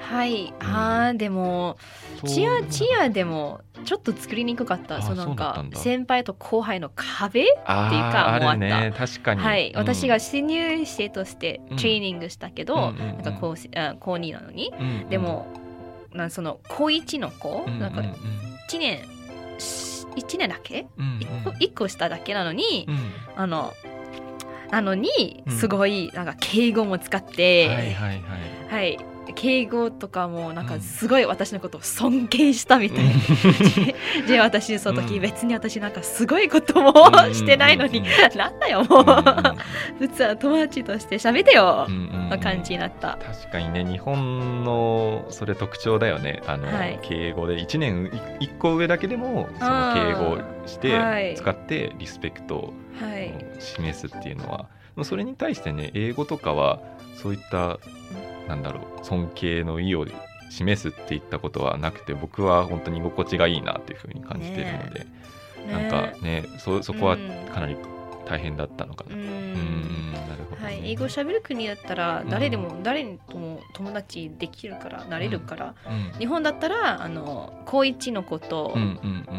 [0.00, 1.78] はい、あーでも
[2.26, 4.96] チアチアでもちょっと作りにくかった。
[4.96, 9.40] あそうなんか先輩と後輩の壁あっていうかーもうああるね確かに。
[9.40, 9.78] はい、うん。
[9.78, 11.76] 私が新入生としてうん。
[11.76, 12.98] トレーニングしたけど、うんうんうん。
[12.98, 15.46] なんか高あ高2なのに、うんうんでも
[16.12, 19.00] なんその高1の子、うんうんなんか1年
[19.58, 20.86] 1年だけ？
[20.98, 21.18] うんうん。
[21.18, 22.98] 1個一個下だけなのに、うん。
[23.36, 23.72] あの
[24.74, 25.52] なのにうん。
[25.52, 28.20] すごいなんか敬語も使って、はいはいはい。
[28.70, 30.80] はい敬語とかもなんかうん。
[30.80, 33.12] すごい私のことを尊敬したみたいな、
[34.26, 35.20] で私その時うん。
[35.20, 36.92] 別に私なんかすごいことも
[37.26, 38.04] うんしてないのに、うん。
[38.36, 39.08] なんだよもう、うん。
[39.08, 39.24] うん
[39.98, 42.28] 普通は友達として喋ってよ、うんうんうん。
[42.30, 46.42] の感じになった、確かにね日本のそれ特徴だよね。
[46.46, 46.98] あの、はい。
[47.02, 47.56] 敬語で。
[47.56, 48.08] 1年
[48.40, 51.34] 1個上だけでもその敬語をして、はい。
[51.34, 54.66] 使ってリスペクトをはい、示すっていうのは。
[55.02, 56.80] それに対してね英語とかは
[57.16, 57.78] そういった
[58.48, 60.06] なんだろう尊敬の意を
[60.50, 65.06] 示すっていったことはなくて僕は本当に居心地がいいなっていうふうに感じてるので、
[65.70, 67.16] なんかねそそこは
[67.52, 67.76] かなり
[68.24, 69.16] 大変だったのかな。
[69.16, 69.22] うん。
[69.22, 70.64] うんなるほど、ね。
[70.64, 72.30] はい、英語喋る国だったらうん。
[72.30, 76.18] 誰でも、誰とも友達できるからなれるから、うん。
[76.18, 78.74] 日本だったらあの高一の子と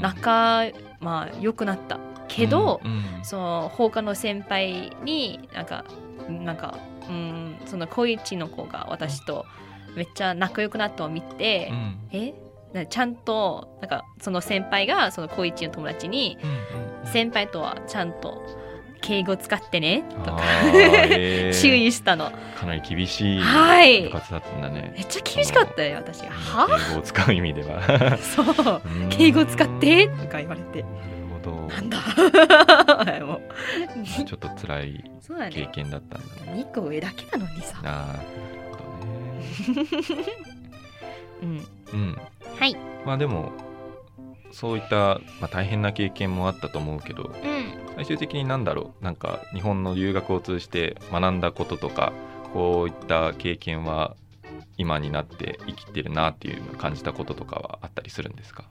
[0.02, 0.66] 仲、
[1.00, 3.26] まあ良くなったけど、うんうん。
[3.26, 5.86] その他の先輩になんか
[6.30, 6.78] なんか
[7.10, 9.46] うんその高一の子が私と
[9.96, 11.98] めっちゃ仲良くなったのを見て、うん。
[12.12, 12.34] え
[12.74, 16.38] なちゃんとなんかその先輩がその高一の友達に
[17.06, 18.42] 先輩とはちゃんと
[19.02, 20.42] 敬語使ってねとか
[21.54, 22.32] 注意したの。
[22.60, 24.02] かなり厳しいはい。
[24.04, 24.94] 部活だったんだね。
[24.96, 26.22] めっちゃ厳しかったよ私。
[26.22, 28.18] がは敬語を使う意味では。
[28.18, 28.82] そう。
[29.04, 29.10] うん。
[29.10, 30.08] 敬語使って？
[30.10, 30.84] とか言われて
[31.46, 31.68] なるほど。
[31.68, 31.98] なんだ。
[34.26, 35.04] ちょっと辛い
[35.52, 36.66] 経験だったんだね。
[36.70, 37.82] 2個上だけなのにさ。
[37.82, 38.20] なる
[38.72, 39.44] ほどね。
[41.44, 41.66] うん。
[41.94, 42.18] うん。
[42.60, 42.76] はい。
[43.06, 43.52] まあでも
[44.52, 47.32] そういった、まあ、大変な経験もあったと思うけどうん。
[47.96, 49.04] 最終的になんだろう。
[49.04, 52.14] なんか日本の留学を通じて学んだこととか
[52.54, 54.16] こういった経験は
[54.78, 58.66] 今になって生きてるなっていう感じたこととかはあったりするんですか？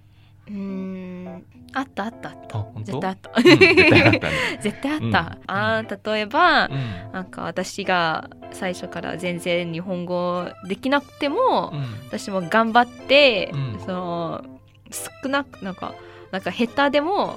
[0.49, 1.45] うーん。
[1.73, 2.65] あったあったあった。
[2.85, 3.31] 絶対あった。
[3.37, 4.33] うん絶対あったね。
[4.61, 5.11] 絶対あった、うん。
[5.47, 7.13] あー例えば、うん。
[7.13, 11.85] なんか私が最初から全然日本語できなくても、うん。
[12.09, 13.81] 私も頑張って、うん。
[13.85, 14.45] その
[15.23, 15.95] 少なくなんか
[16.31, 17.37] なんか下手でも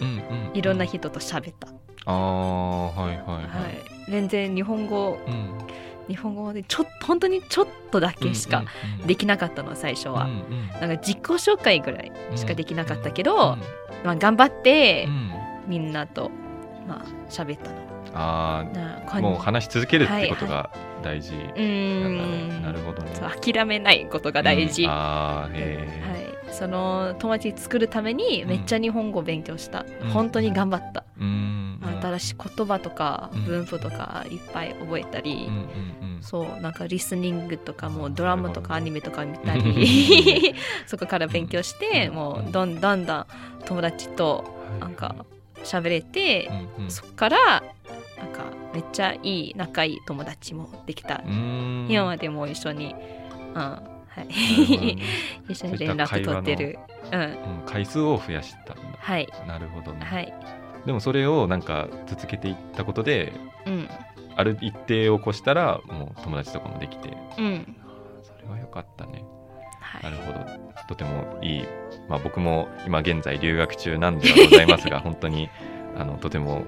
[0.53, 1.67] いろんな人と喋った、
[2.05, 5.53] ああはいはいははいい、全然日本語うん
[6.07, 8.63] 日本語でちょっと本当にちょっとだけしか
[9.05, 10.27] でききなかったの最初は、
[10.79, 13.61] なんか自己紹介ぐらいしかできなかったけど、うん
[14.03, 15.31] まあ、頑張ってうん。
[15.67, 16.31] みんなと
[16.87, 17.87] まあ喋ったの。
[18.19, 18.65] あ
[19.21, 20.69] もう話し続けるってことはが
[21.03, 22.49] 大事うなんだーん。
[22.49, 23.11] ねなるほどね。
[23.19, 24.89] 諦めないことが大事、うん。
[24.89, 30.09] はああへえい、その友達作るためにめっちゃ日本語勉強した、うん。
[30.09, 31.79] 本当に頑張った、うん。
[32.01, 33.45] 新しい言葉とかうん。
[33.45, 35.49] 文法とかいっぱい覚えたり、
[36.21, 40.55] そうなんかリスニングとかもドラマとかアニメとか見たうり
[40.87, 42.15] そこから勉強してうん。
[42.15, 43.25] もうどんだんだん
[43.65, 44.43] 友達と
[44.79, 45.15] なんか
[45.63, 46.49] 喋れて
[46.87, 47.37] そこから
[48.17, 51.21] なんかめっちゃいい仲いい友達もできた。
[51.25, 51.87] うん。
[51.89, 52.95] 今までも一緒に、
[53.53, 54.97] うんはい、ね。
[55.47, 56.79] 一緒に連絡取ってる。
[57.11, 57.21] うん。
[57.21, 58.97] うん回数を増やしたんだ。
[58.99, 59.27] はい。
[59.47, 60.05] なるほどね。
[60.05, 60.33] はい。
[60.85, 63.33] でもそれをなんか続けていったことで
[63.65, 63.89] うん。
[64.35, 67.09] ある一定を越したらもう友達とかもできて。
[67.37, 67.75] うん。
[68.23, 69.23] それは良かったね。
[69.79, 70.39] はないるほど。
[70.87, 71.65] とてもいい、
[72.07, 75.49] まあ、僕も今現在留学中なんではございますが 本当に
[75.97, 76.65] あのとても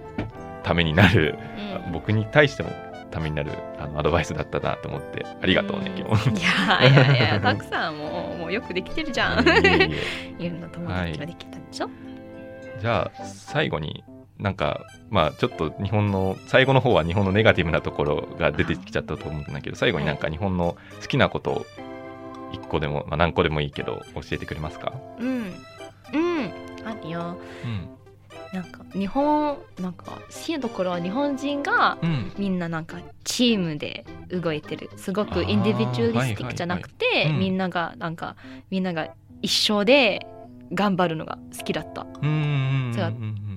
[0.64, 1.38] ためになる
[1.86, 1.92] うん。
[1.94, 2.70] 僕に対しても
[3.10, 6.30] ためになるあのアドバイスだったなと思ってありがとうね今日。
[6.30, 9.46] いやいやいやたくさんもうもうよくできてるじゃん。
[9.48, 9.52] い。
[9.54, 9.90] え
[10.40, 11.90] いろんな友達ができたんでしょ、
[12.80, 14.04] じゃあ最後に
[14.38, 21.66] なんかまあちょっと日本の最後の方は日本のネガティブなところが出てきちゃったと思うんだけど最後になんか日本の好きなことを
[22.54, 25.28] 1個でも、まあ、何個でもいいけど教えてくれますか、うん。
[25.28, 25.54] うん。
[26.86, 27.38] あるよ。
[27.66, 27.99] うん
[28.54, 32.32] なんか日本なんか好きなところは日本人がうん。
[32.38, 34.90] みんななんかチームで動いてる。
[34.96, 37.34] すごくインディビジュアリスティックじゃなくて、はいはいはい。
[37.34, 37.40] うん。
[37.40, 38.36] みんながなんか
[38.70, 39.10] みんなが
[39.42, 40.26] 一緒で
[40.74, 42.08] 頑張るのが好きだった。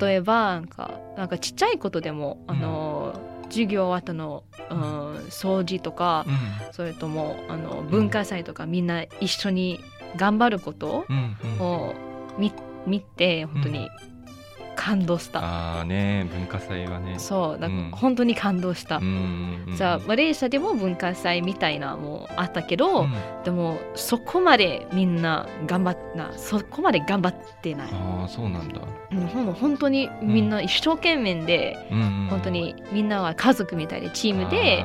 [0.05, 6.73] 例えばなんかなんかちっちゃいことでもあの、授業後の、うん、掃除とか、うん。
[6.73, 9.81] それともあの文化祭とかみんな一緒に
[10.17, 11.61] 頑張ることうんうん。
[11.61, 11.95] を
[12.39, 12.53] 見
[12.87, 13.89] 見て本当に
[14.83, 17.15] 感動した、ああね文化祭はね。
[17.19, 17.91] そうだうん。
[17.93, 23.13] 本当に感動した、うんうんうんじゃあマレーシアでも文化祭みたいなもあったけど、うん。
[23.45, 28.81] でもそこまでみんな頑張っなそこまで頑張ってない、ああそうなんだ、
[29.13, 31.79] うん、ほん本当にみんな一生懸命で、
[32.29, 34.85] 本当にみんなは家族みたいでチームで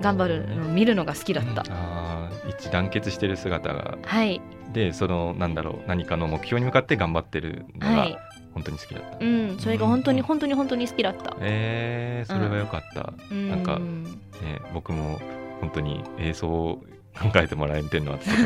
[0.00, 1.58] 頑張るのを見るのが好きだった、うん。
[1.70, 3.98] あー一致団結してる姿が。
[4.02, 4.40] はい。
[4.72, 8.18] でそのなんだろう何かの目標に向かって頑張ってるのがはい
[8.54, 15.20] 本当に好きだった、うんそれが本当にうん本当に本当に好きだった、えー、それはよかった、うん、なんかね、僕も
[15.60, 16.82] 本当に映像を
[17.18, 18.36] 考えてもらえてるのはとても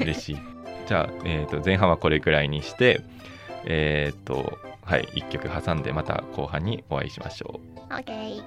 [0.00, 0.38] 嬉しい。
[0.86, 3.02] じゃあ、えー、と前半はこれくらいにして
[3.64, 7.92] えっ、とはい1曲挟んでまた後半にお会いしましょう。
[7.92, 8.42] OK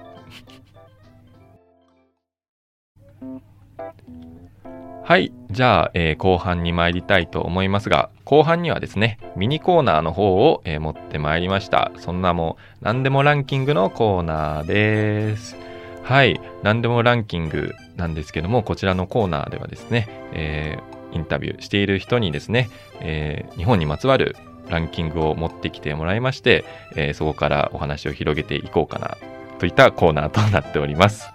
[5.04, 5.32] はい。
[5.50, 11.92] じゃあ、えー後半に参りたいと思いますが、後半にはですね、ミニコーナーの方を、えー持ってまいりました。
[11.98, 15.56] そんなもう、何でもランキングのコーナーです。
[16.02, 16.40] はい。
[16.62, 22.68] 何でもランキングなんですけども、こちらのコーナーではですね、えーインタビューしている人にですね、
[23.00, 24.36] え日本にまつわる
[24.68, 26.64] ランキングを持ってきてもらいまして、
[26.96, 29.16] えそこからお話を広げていこうかな、
[29.58, 31.33] といったコーナーとなっております。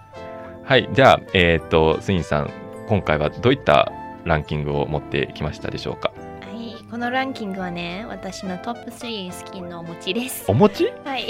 [0.70, 0.88] はい。
[0.92, 2.50] じゃあ、えっ、と、スインさん、
[2.86, 3.90] 今回はどういった
[4.22, 6.12] ランキングを持ってきましたでしょうか？
[6.42, 10.44] はい、このランキングはね、私のトップ3好きなお餅です。
[10.46, 10.84] お餅？
[11.04, 11.26] はい。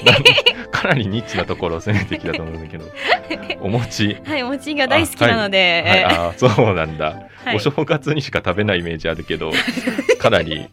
[0.72, 2.86] かなりニッチなところを攻めてきたと思うんだけど。
[3.60, 4.16] お餅？
[4.24, 7.56] はい、お餅が大好きなので、はい、ああそうなんだ、はい。
[7.56, 9.52] お正月にしか食べないイメージあるけど
[10.18, 10.70] かなり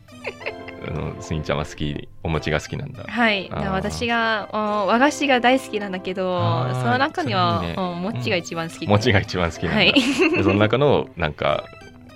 [0.88, 3.04] あのスインちゃんは好きお餅が好きなんだ。
[3.04, 6.40] はい、私がお和菓子が大好きなんだけど
[6.74, 7.76] その中にはね。
[7.78, 9.94] お餅が一番好き、餅が一番好きなんだ、はい。
[9.94, 11.66] でその中のなんか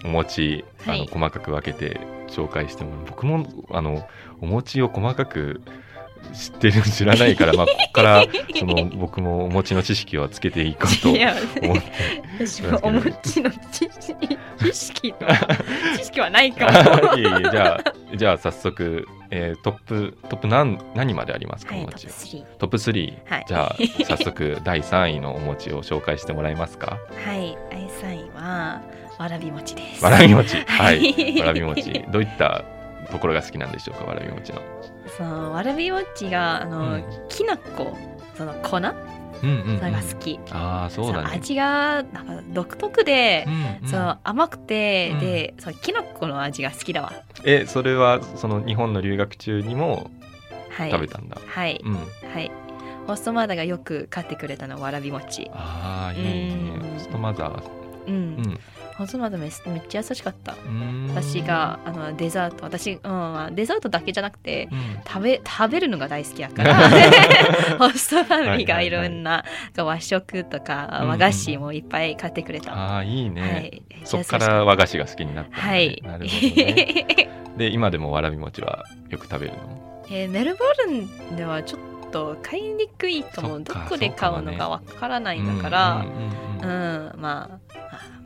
[0.06, 3.06] お餅あのはい細かく分けて紹介してもらう。
[3.08, 4.08] 僕もあの
[4.40, 5.62] お餅を細かく
[6.34, 8.26] 知ってる知らないから、まあ、ここから
[8.58, 11.92] その僕もお餅の知識をつけていこうと思って
[12.40, 15.14] 私はお餅の知識知識
[15.98, 17.18] 知識はないかも。
[17.20, 21.82] いえいえじゃあじゃあ早速、えートップトップ何何までありますか、は？
[21.82, 23.46] いトップお餅は3トップ3、はい。
[23.48, 26.98] じゃあ早速 第3位のお餅を紹介してもらえますか？
[27.26, 27.58] はい。
[27.70, 28.82] 第3位は
[29.20, 30.04] わらび餅です。
[30.04, 30.56] わらび餅。
[30.58, 31.40] ははいい。
[31.42, 32.06] わらび餅。
[32.10, 32.64] どういった
[33.12, 34.62] ところが好きなんでしょうかわらび餅の
[35.24, 37.04] そのわらび餅があの、うん。
[37.30, 37.96] きな粉
[38.36, 38.78] その粉？
[38.78, 41.30] うんうん、それが好き、ああそうだね。
[41.34, 43.90] 味がなんか独特で、うんうん。
[43.90, 45.20] そう甘くて、うん。
[45.20, 47.12] でそうきな粉の味が好きだわ。
[47.44, 50.12] えそれはその日本の留学中にも
[50.70, 50.92] はい。
[50.92, 51.38] 食べたんだ。
[51.44, 51.96] はい、うん。
[51.96, 52.02] は
[52.40, 52.52] い。
[53.08, 56.54] ホストマザーがよく買ってくれたのはわらび餅ああ、いいね。
[56.76, 56.94] うん。
[56.94, 57.64] ホストマザー。
[58.08, 58.60] うん、うん。
[59.02, 60.56] ホストマザーめめっちゃ優しかった。
[61.10, 62.66] 私があのデザート。
[62.66, 65.02] 私、うんまあ、デザートだけじゃなくてうん。
[65.08, 66.90] 食べ食べるのが大好きやから。
[67.80, 69.44] ホストファミリーがいろんな
[69.76, 71.08] 和食とかうん。
[71.10, 73.42] 和菓子もいっぱい買ってくれた、ああ、いいね。
[73.42, 77.30] はい、そっから和菓子が好きになったね、はいなるほどね。
[77.58, 80.04] で、今でもわらび餅はよく食べるの？
[80.12, 80.92] えーメルボル
[81.32, 85.92] ンではちょっと買いにくいかもどこで買うのかわからないんだから。
[85.96, 86.52] うんうんうんうん。
[86.62, 87.71] うんまああ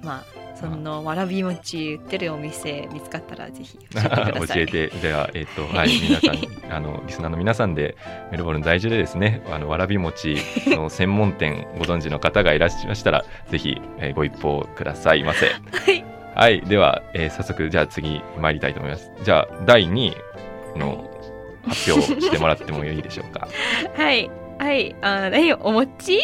[0.03, 6.37] まあそのわらび餅売ってるお店見つかったらぜひ教えてください 教えて、では、えっ、と、はい、皆さん、
[6.73, 7.97] あの、リスナーの皆さんで、
[8.31, 15.47] メルボルン在住でですね、あの、わらび餅の専門店、ご存知の方がいらっしゃいましたら、ぜひ、えーご一報くださいませ。
[15.47, 19.11] はいはい、では、えー早速、じゃあ次、参りたいと思います。
[19.23, 20.13] じゃあ、第2
[20.75, 21.09] 位の
[21.67, 23.47] 発表してもらってもいいでしょうか。
[23.97, 24.29] はい。
[24.57, 24.95] はい。
[25.01, 26.17] あえ、お餅？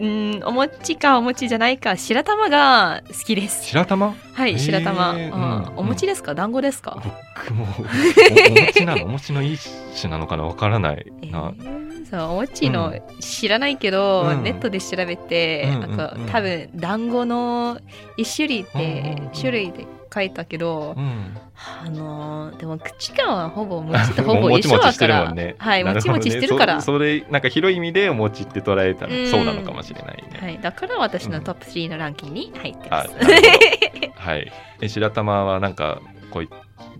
[0.00, 3.64] うん、お餅かお餅じゃないか、白玉が好きです。
[3.66, 4.14] 白玉？
[4.34, 5.10] はい、白玉。
[5.12, 5.72] うんうん。
[5.76, 6.34] お餅ですか？
[6.34, 7.00] 団子ですか、
[7.36, 9.04] 僕もお お餅なの？
[9.04, 9.60] お餅の一
[9.98, 10.44] 種なのかな？
[10.44, 14.42] わからないえな、ーそう、お餅の、知らないけど、うん。
[14.42, 16.28] ネットで調べて、うんなんかうんうん。
[16.28, 17.78] 多分、団子の
[18.16, 21.36] 一種類うんうんでうん、種類で書いたけど、うん、
[21.84, 25.56] あのーでも口感はほぼ餅と ほぼ一緒だから、もんね。
[25.58, 26.80] はい、もちもちしてるから。
[26.80, 33.10] そそれなんか広い意味でお餅って捉えたらうんそうなのかもしれないね、はい、だから私のトップ3のランキングに入ってます。
[33.10, 34.12] あなるほど。
[34.16, 34.52] はい。
[34.80, 36.00] え白玉はなんか
[36.30, 36.48] こうい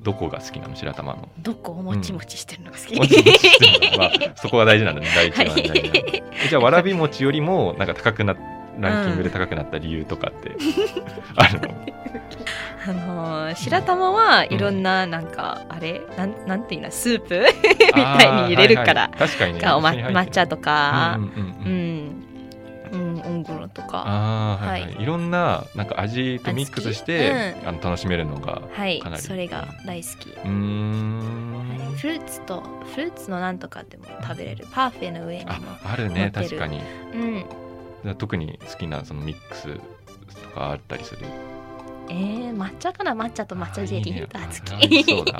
[0.02, 0.76] どこが好きなの？
[0.76, 1.29] 白玉の。
[1.38, 3.98] どこをもちもちしてるのが好き、もちもちしてるの？
[3.98, 5.09] まあ そこが大事なんだね。
[5.14, 8.37] 第一番はいじゃあわらび餅よりもなんか高くな
[8.79, 10.57] ランキングで高くなった理由とかって
[11.35, 11.68] あるの、
[12.87, 16.01] あのー白玉はいろんななんか、あれ？
[16.16, 16.90] なんなんていうの？
[16.90, 17.44] スープ？
[17.96, 19.61] みたいに入れるから、はいはい確かにね。
[19.61, 21.16] かお抹茶とか。
[21.18, 22.07] うんうんうんううん。
[22.07, 22.16] ん、
[22.92, 27.31] うん、オンゴロとかああはい、はいはいい、ろんななんか味とミックスして、
[27.62, 32.62] うんあの楽しめるのがはいかなりそれが大好き、うーんフルーツと
[32.94, 35.51] フルーツのなんとかでも食べれるパーフェの上にも
[35.85, 36.81] ああるね確かに
[38.05, 39.68] うん特に好きなそのミックス
[40.44, 41.27] とかあったりする
[42.09, 43.12] えー、抹茶かな？
[43.12, 45.03] 抹茶と抹茶ゼリーが好きあいいね。
[45.03, 45.38] あそうだ、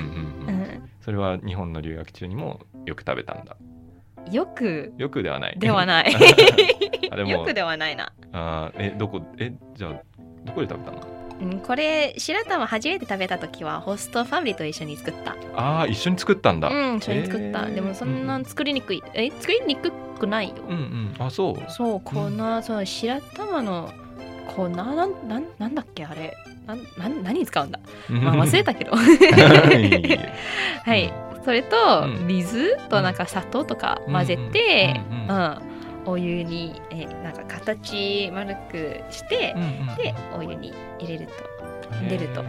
[0.00, 0.60] うんうんうん。
[0.60, 0.90] うん。
[1.00, 3.56] それは日本の留学中にもよく食べたんだ。
[4.30, 4.92] よく。
[4.98, 5.58] よくではない。
[5.58, 6.12] ではない。
[7.10, 7.30] あでも。
[7.30, 8.12] よくではないな。
[8.32, 9.92] あーえどこえじゃあ
[10.44, 11.16] どこで食べたの？
[11.38, 15.36] うん、これ白玉初めて食べた時はホストファミリーと一緒に作った。
[15.54, 21.14] ああ一緒に作ったんだ、うん一緒に作った、でもそんな作りにくい、え作りにくくないよ、うんうん。
[21.18, 21.70] あそう。
[21.70, 22.14] そう粉、
[22.62, 23.92] そう白玉の
[24.46, 26.36] 粉なんなんなんだっけあれ。
[26.66, 27.78] なんなん何に使うんだ、
[28.08, 28.92] まあ、忘れたけど。
[28.92, 31.12] はい。
[31.44, 32.26] それとうん。
[32.26, 35.58] 水となんか砂糖とか混ぜてうん
[36.06, 39.54] お湯にえなんか形丸くして
[39.96, 41.32] でお湯に入れると。
[42.08, 42.44] 出ると。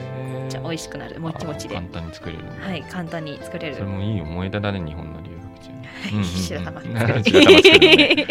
[0.49, 1.19] じゃあ美味しくなる。
[1.19, 1.75] もちもちで。
[1.75, 2.49] 簡単に作れるね。
[2.59, 3.75] はい簡単に作れる。
[3.75, 5.71] それもいい思い出だね日本の留学中。
[6.11, 6.23] にうんうんうん。
[6.25, 6.93] 白玉作る。
[7.97, 8.25] ね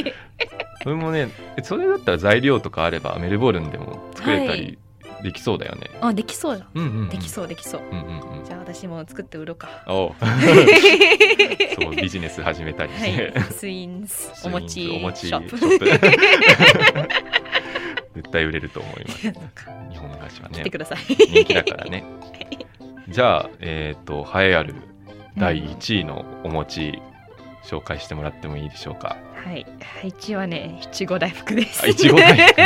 [0.87, 4.79] それもねえそれだったら材料とかあればメルボルンでも作れたはり
[5.20, 7.09] できそうだよね、あできそうだうんうんうん。
[7.09, 7.81] できそうできそう。
[7.90, 8.44] うんうんうん。
[8.44, 9.68] じゃあ私も作って売ろうか。
[9.88, 10.09] お。
[10.09, 10.12] う
[11.83, 13.40] そうビジネス始めたりはして、い。
[13.53, 15.59] スインスお餅お餅ショップ。
[18.14, 19.33] 絶対売れると思います。
[19.90, 20.61] 日本の菓子はね。
[20.61, 20.99] 来てください。
[20.99, 22.05] 人気だからね。
[23.09, 24.77] じゃあえっ、と栄えある
[25.37, 27.03] 第1位のお餅
[27.66, 29.66] 紹介してもらってもいいでしょうか、はい。
[30.05, 32.62] 一位はねいちご大福ですあいちご大福？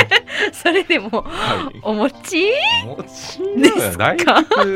[0.53, 1.81] それでもはい。
[1.83, 2.53] お餅？
[2.85, 4.15] お餅ですか？
[4.17, 4.67] 大福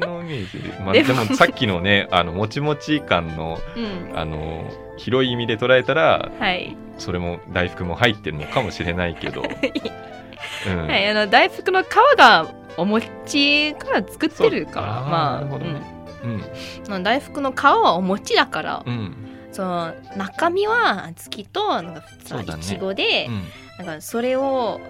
[0.00, 0.58] のイメージ。
[0.60, 4.18] で、まあ、 でもさっきのねあのもちもち感のうん。
[4.18, 4.64] あの
[4.96, 9.42] 広い意味で捉えたらはい、それも大福も入ってるのかもしれないけど、
[10.68, 10.86] うん。
[10.86, 11.86] はい、あの大福の皮
[12.16, 15.80] がお餅から作ってるからまあなるほどね。
[16.24, 16.94] うん。
[16.94, 19.16] うん、大福の皮はお餅だから、うん
[19.54, 23.44] その中身は小豆となんか普通いちごで、うん。
[23.86, 24.80] なんかそれを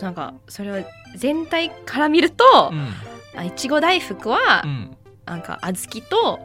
[0.00, 0.84] なんかそれを
[1.16, 2.44] 全体から見ると
[3.38, 4.96] う、いちご大福は、うん。
[5.26, 6.40] なんか小豆と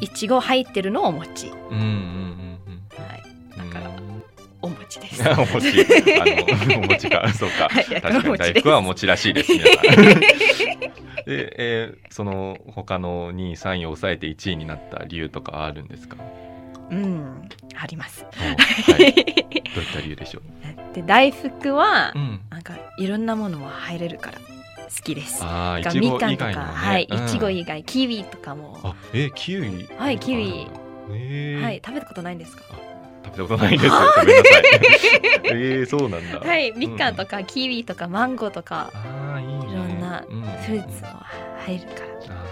[0.00, 1.86] いちご入ってるのお餅、はい、うんうんうん。
[1.86, 4.22] うんだからうん
[4.62, 5.22] お餅です。
[5.28, 5.68] お餅。
[6.18, 6.24] あ
[6.74, 7.28] の お餅か。
[7.34, 7.68] そうか。
[7.68, 7.84] はい。
[7.84, 10.26] 確かに大福はお餅らしいです皆さんで、
[11.26, 16.16] えーその他の2位3位を抑えて1位になった理由とかあるんですか？
[16.90, 17.48] うん、
[17.80, 18.24] あります。
[18.38, 19.12] おはい
[19.74, 20.42] どういった理由でしょう？
[20.94, 24.44] で大福は、うんなんかいろんなものも入れるから好
[25.04, 25.40] きです。
[25.42, 28.78] あみかんとか、ねはい、いちごうん以外、キウイとかも。
[28.84, 29.86] あえキウイ？
[29.98, 30.66] はいキウイ
[31.10, 32.62] えーはい食べたことないんですか？
[33.24, 34.26] 食べたことないんなさい。
[35.52, 36.38] えー、そうなんだ。
[36.40, 37.38] はいみかんとか。
[37.38, 39.54] かキウイとかマンゴーとかああ、いいね。
[39.54, 41.08] いろんなうんフルーツも
[41.66, 41.94] 入るか
[42.28, 42.44] らあ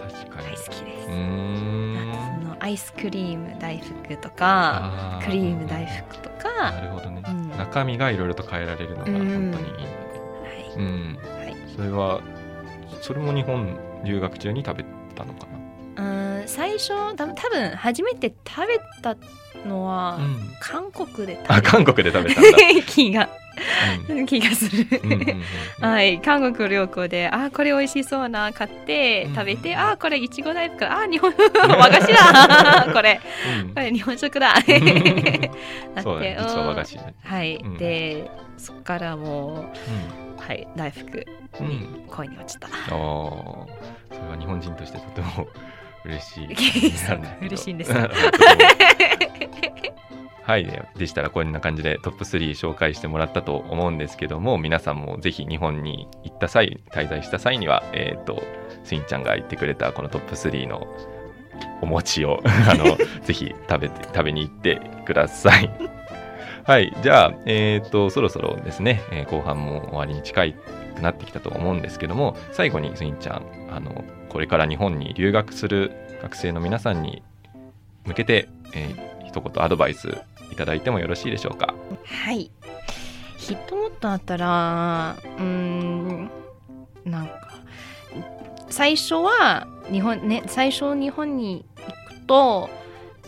[0.00, 0.46] あ、確かに。
[0.48, 1.81] 大好きですうーん。
[2.62, 7.50] アイスクリーム大福とかあクリーム大福とかなるほどね、うん。
[7.58, 9.64] 中身がいろいろと変えられるのが本当にいいんだね。
[10.44, 10.78] はい。
[10.78, 11.18] うん。
[11.20, 11.56] はい。
[11.74, 12.20] それは、
[13.00, 14.84] それも日本留学中に食べ
[15.16, 15.46] たのか
[15.96, 16.38] な？
[16.40, 19.16] うん最初多分多分初めて食べた
[19.66, 20.36] のは、うん。
[20.60, 22.40] 韓国であ、食韓国で食べた
[22.86, 23.24] 気が。
[23.24, 23.41] うん
[24.26, 24.86] 気がする、
[25.80, 26.20] はい。
[26.20, 29.34] 韓国旅行であこれ美味しそうな買ってうん。
[29.34, 33.20] 食べて、あこれいちご大福あ日本和菓子だこれ。
[33.60, 34.54] うんこれ日本食だ。
[36.02, 36.36] そうだね。
[36.36, 37.14] て実は和菓子ね。
[37.24, 37.76] はい、うん。
[37.76, 39.66] でそっからも
[40.38, 41.24] うはい大福
[41.60, 45.46] に恋に落ちた、ああ、それは日本人としてとても
[46.04, 46.46] 嬉しい。
[47.40, 47.92] 嬉しいんです
[50.42, 58.42] はい、でしたらこんな感じでトップ3紹介してもらったと思うんですけども、皆さんもぜひ日本に行った際、滞在した際には、えっ、と、
[58.82, 60.88] スインちゃんが言ってくれたこのトップ3の
[61.80, 65.70] お餅を あのぜひ食べて食べに行ってください。
[66.64, 77.22] はい、じゃあ、えっ、と、そろそろですね、えー後半も終わりに近いくなってきたと思うんですけども、最後にスインちゃん、あの、これから日本に留学する学生の皆さんに
[78.04, 80.08] 向けて、えー一言アドバイス
[80.50, 81.74] いただいてもよろしいでしょうか？
[82.04, 82.50] はい
[83.38, 86.30] 一言だったらうーん
[87.06, 87.54] なんか
[88.68, 91.84] 最初は日本ね最初日本に行
[92.14, 92.68] くと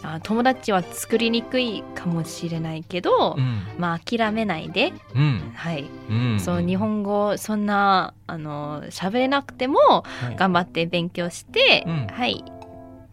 [0.05, 10.37] あ友達は作りにくいかもしれないけど、ん、まあ諦めないで、うん、はい、うん、そう日本語そんなあの喋れなくてもはい。
[10.37, 12.07] 頑張って勉強して、うん。
[12.07, 12.45] はい。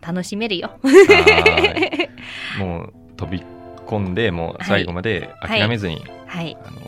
[0.02, 0.72] 楽しめるよ。
[0.82, 2.10] は
[2.58, 2.60] い。
[2.60, 3.44] もう飛び
[3.86, 6.58] 込んで、もう最後まで諦めずに、はい。
[6.66, 6.82] あの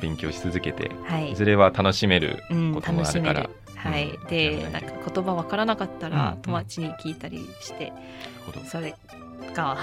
[0.00, 1.32] 勉強し続けて、はい。
[1.32, 3.50] いずれは楽しめるうん、こともあるから。。
[3.76, 4.26] はい、うん。
[4.28, 6.42] でなんか言葉わからなかったら、うん。
[6.42, 7.92] 友達に聞いたりして
[8.66, 8.94] それ
[9.54, 9.76] が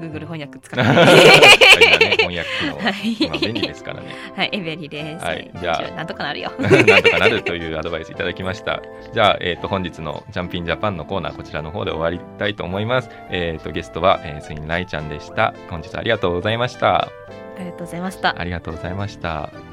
[0.00, 1.04] Google 翻訳使今って
[2.08, 4.14] ね、翻訳機能、はい今便利ですからね。
[4.36, 8.80] はいエベリです、はいじゃあなんとかなるよ なんとかなるというアドバイスいただきました。
[9.12, 13.10] じゃあ、えっ、と、本日のジャンピンジャパンのコーナー、こちらの方で終わりたいと思います。
[13.30, 15.54] えっ、と、ゲストは、えー、スインライちゃんでした。
[15.70, 17.08] 本日はありがとうございました。
[17.58, 19.67] ありがとうございましたありがとうございました。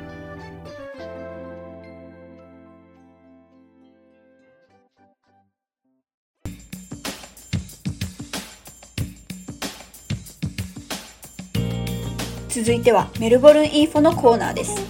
[12.55, 14.81] 続いてはメルボルンインフォのコーナーです。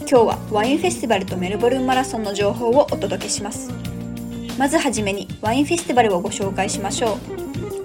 [0.00, 3.70] 今日はワインフェスティバルとメルボルンマラソンの情報をお届けします。
[4.58, 7.20] まずはじめにワインフェスティバルをご紹介しましょ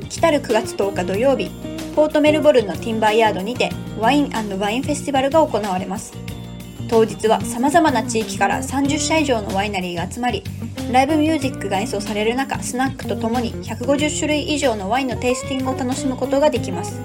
[0.02, 0.06] う。
[0.08, 1.52] 来たる9月10日土曜日
[1.96, 3.70] ポートメルボルンのティンバーヤードにて
[4.00, 6.12] ワインワインフェスティバルが行われます。
[6.90, 10.44] 当日はさまざまな地域から30社以上のワイナリーが集まり
[10.92, 17.00] ライブミュージックが演奏される中スナックとともに150種類以上のワインのテイスティングを楽しむことができます。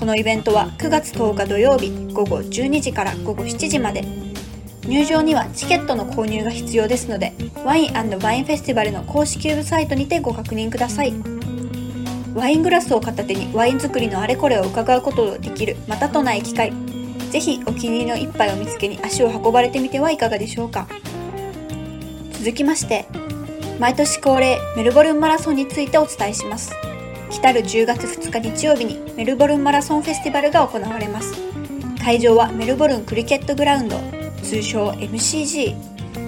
[0.00, 4.02] このイベントは9月10日土曜日午後12時から午後7時まで。
[4.86, 7.34] 入場にはチケットの購入が必要ですので
[7.66, 11.12] ワインワインフェスティバルの公式ウェブサイトにてご確認ください。
[12.34, 16.72] ワイングラスを片手にワイン作りのあれこれを伺うことができるまたとない機会。
[17.30, 20.88] ぜひお気に入りの一杯を見つけに足を運ばれてみてはいかがでしょうか。
[22.32, 23.04] 続きまして
[23.78, 26.72] 毎年恒例メルボルンマラソンについてお伝えします。
[27.38, 31.34] 来る10月2日日曜日にメルボルンマラソンフェスティバルが行われます。
[32.02, 33.98] 会場はメルボルンクリケットグラウンド
[34.42, 35.76] 通称 MCG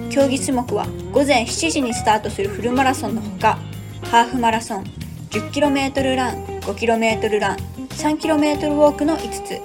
[0.09, 3.57] 競技種目は午前7時にスタートするフルマラソンのほか
[4.03, 4.83] ハーフマラソン
[5.31, 9.61] 10km ラン 5km ラン 3km ウォークの5つ。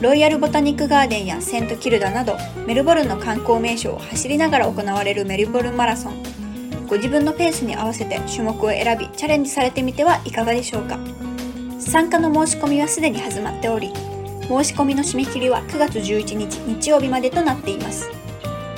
[0.00, 2.36] ロイヤルボタニックガーデンやセントキルダなど
[2.66, 6.37] メルボルンの観光名所を走りながら行われるメルボルンマラソン。
[6.88, 10.98] ご自分のペースに合わせて種目を選びチャレンジされてみてはいかがでしょうか。
[11.78, 13.92] 参加の申し込みはすでに始まっており
[14.42, 18.10] 申し込みの締め切りは9月11日日曜日までとなっています。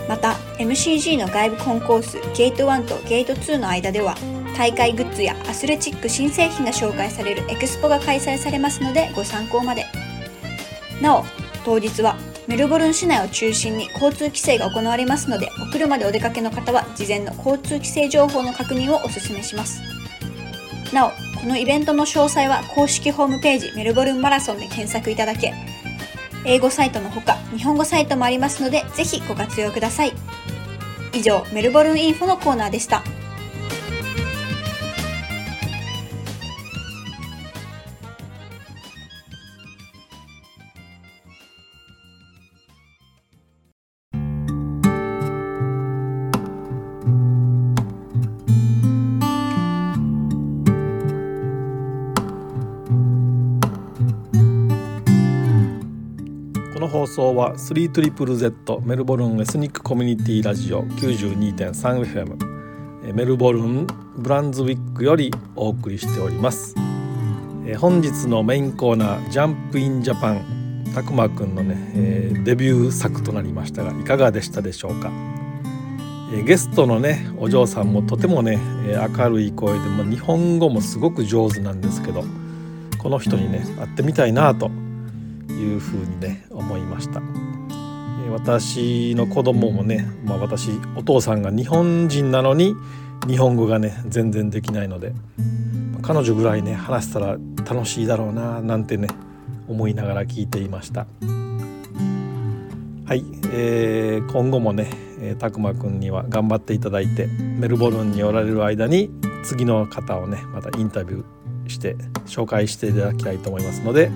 [0.08, 4.16] また MCG の外部コンコースゲート1とゲート2の間では
[4.56, 9.86] 大会グッズやアスレチック新製品が紹介されるエクスポが開催されますのでご参考まで。
[11.00, 11.24] なお
[11.64, 12.16] 当日は
[12.50, 19.80] メルボルン市内を中心に交通規制が行われますのでお車でお出かけの方は事前の交通規制情報の確認をお勧めします。
[20.92, 25.54] なおこのイベントの詳細は公式ホームページメルボルンマラソンで検索いただけ
[26.44, 30.12] 英語サイトのほか日本語サイトもありますのでぜひご活用ください。
[31.12, 33.04] 以上メルボルンインフォのコーナーでした。
[57.10, 66.76] 送は 3ZZZ メルボルンエスニックコミュニティラジオ 92.3FM メルボルンブランズウィックよりお送りしております。
[67.78, 75.10] 本日のメインコーナー「ジャンプインジャパン」たくまくんのね、え、デビュー作となりましたがいかがでしたでしょうか、
[76.32, 82.22] え、ゲストのねお嬢さんもとてもね、え、明るい声で、ま、日本語もすごく上手なんですけど
[82.98, 84.70] この人にね会ってみたいなと
[85.60, 87.22] いうふうにね思いました、
[88.30, 92.74] 私の子供もね、まあ、私お父さんが日本人なのに
[93.26, 95.12] 日本語がね全然できないので
[96.02, 97.36] 彼女ぐらいね話したら
[97.68, 99.08] 楽しいだろうななんてね
[99.68, 101.06] 思いながら聞いていました。
[103.06, 104.88] はい、えー、今後もね、
[105.20, 109.10] えー、たくまくんには頑張っていただいてメルボルンにおられる間に
[109.42, 111.96] 次の方をねまたインタビューして
[112.26, 114.12] 紹介していただきたいと思いますので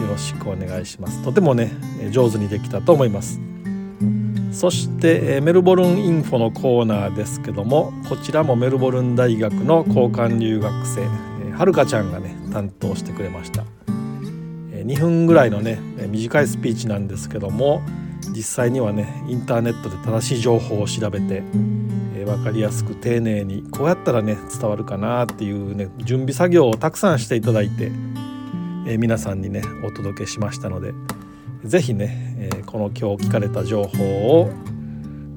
[0.00, 1.22] よろしくお願いします。
[1.22, 1.72] とてもね
[2.10, 3.40] 上手にできたと思います。
[4.52, 11.06] そしてメルボルンインフォのコーナーですけどもこちらもメルボルン大学の交換留学生
[11.52, 13.64] はるかちゃんがね担当してくれました。
[14.72, 15.78] 2分ぐらいのね
[16.08, 17.82] 短いスピーチなんですけども
[18.34, 21.42] 実際にはねインターネットで正しい情報を調べて、
[22.16, 27.92] え、分かりやすく丁寧にこうやったらね伝わるかなっていうね準備作業をたくさんしていただいて、
[28.90, 30.92] え、皆さんにねお届けしましたので
[31.64, 34.50] 是非ね、え、この今日聞かれた情報を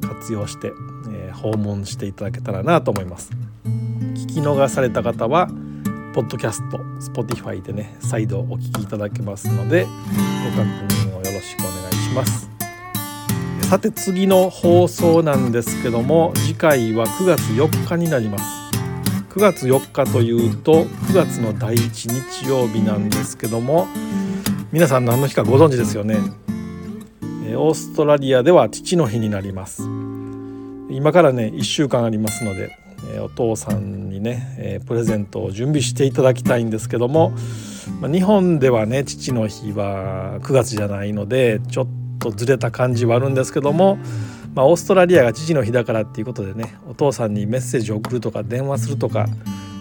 [0.02, 0.72] 活用して、
[1.12, 3.32] え訪問していただけたらなと思います。
[4.16, 5.48] 聞き逃された方は
[6.14, 12.50] ポッドキャスト Spotify でね再度お聞きいただけますのでご確認をよろしくお願いします
[13.68, 18.63] さて次の放送なんですけども次回は9月4日になります
[19.34, 23.88] 9月4日というと9月の第1日曜日なんですけども
[24.72, 26.18] 皆さん何の日かご存知ですよね。
[27.56, 29.82] オーストラリアでは父の日になります。
[30.92, 32.78] 今からね1週間ありますので
[33.22, 37.34] お父さんにね、プレゼントを準備していただきたいんですけども、
[38.04, 41.88] 日本ではね父の日は9月じゃないのでちょっ
[42.20, 43.98] とずれた感じはあるんですけども、
[44.56, 49.28] まあ、オーストラリアが父の日だからっていうことでねお父さんにメッセージを送るとか電話するとか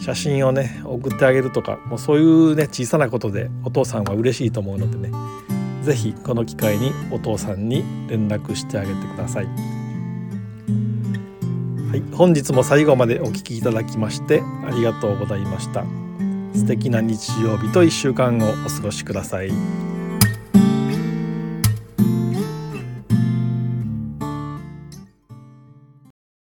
[0.00, 5.10] 写真をね送ってあげるとかもうそういうね小さなことでお父さんは嬉しいと思うのでね
[5.82, 9.46] 是非この機会にお父さんに連絡してあげてください。
[9.46, 9.52] は
[11.96, 15.84] い、本日も最後までお聴きいただきましてありがとうございました
[16.54, 19.52] 素敵な日曜日と1週間をお過ごしください。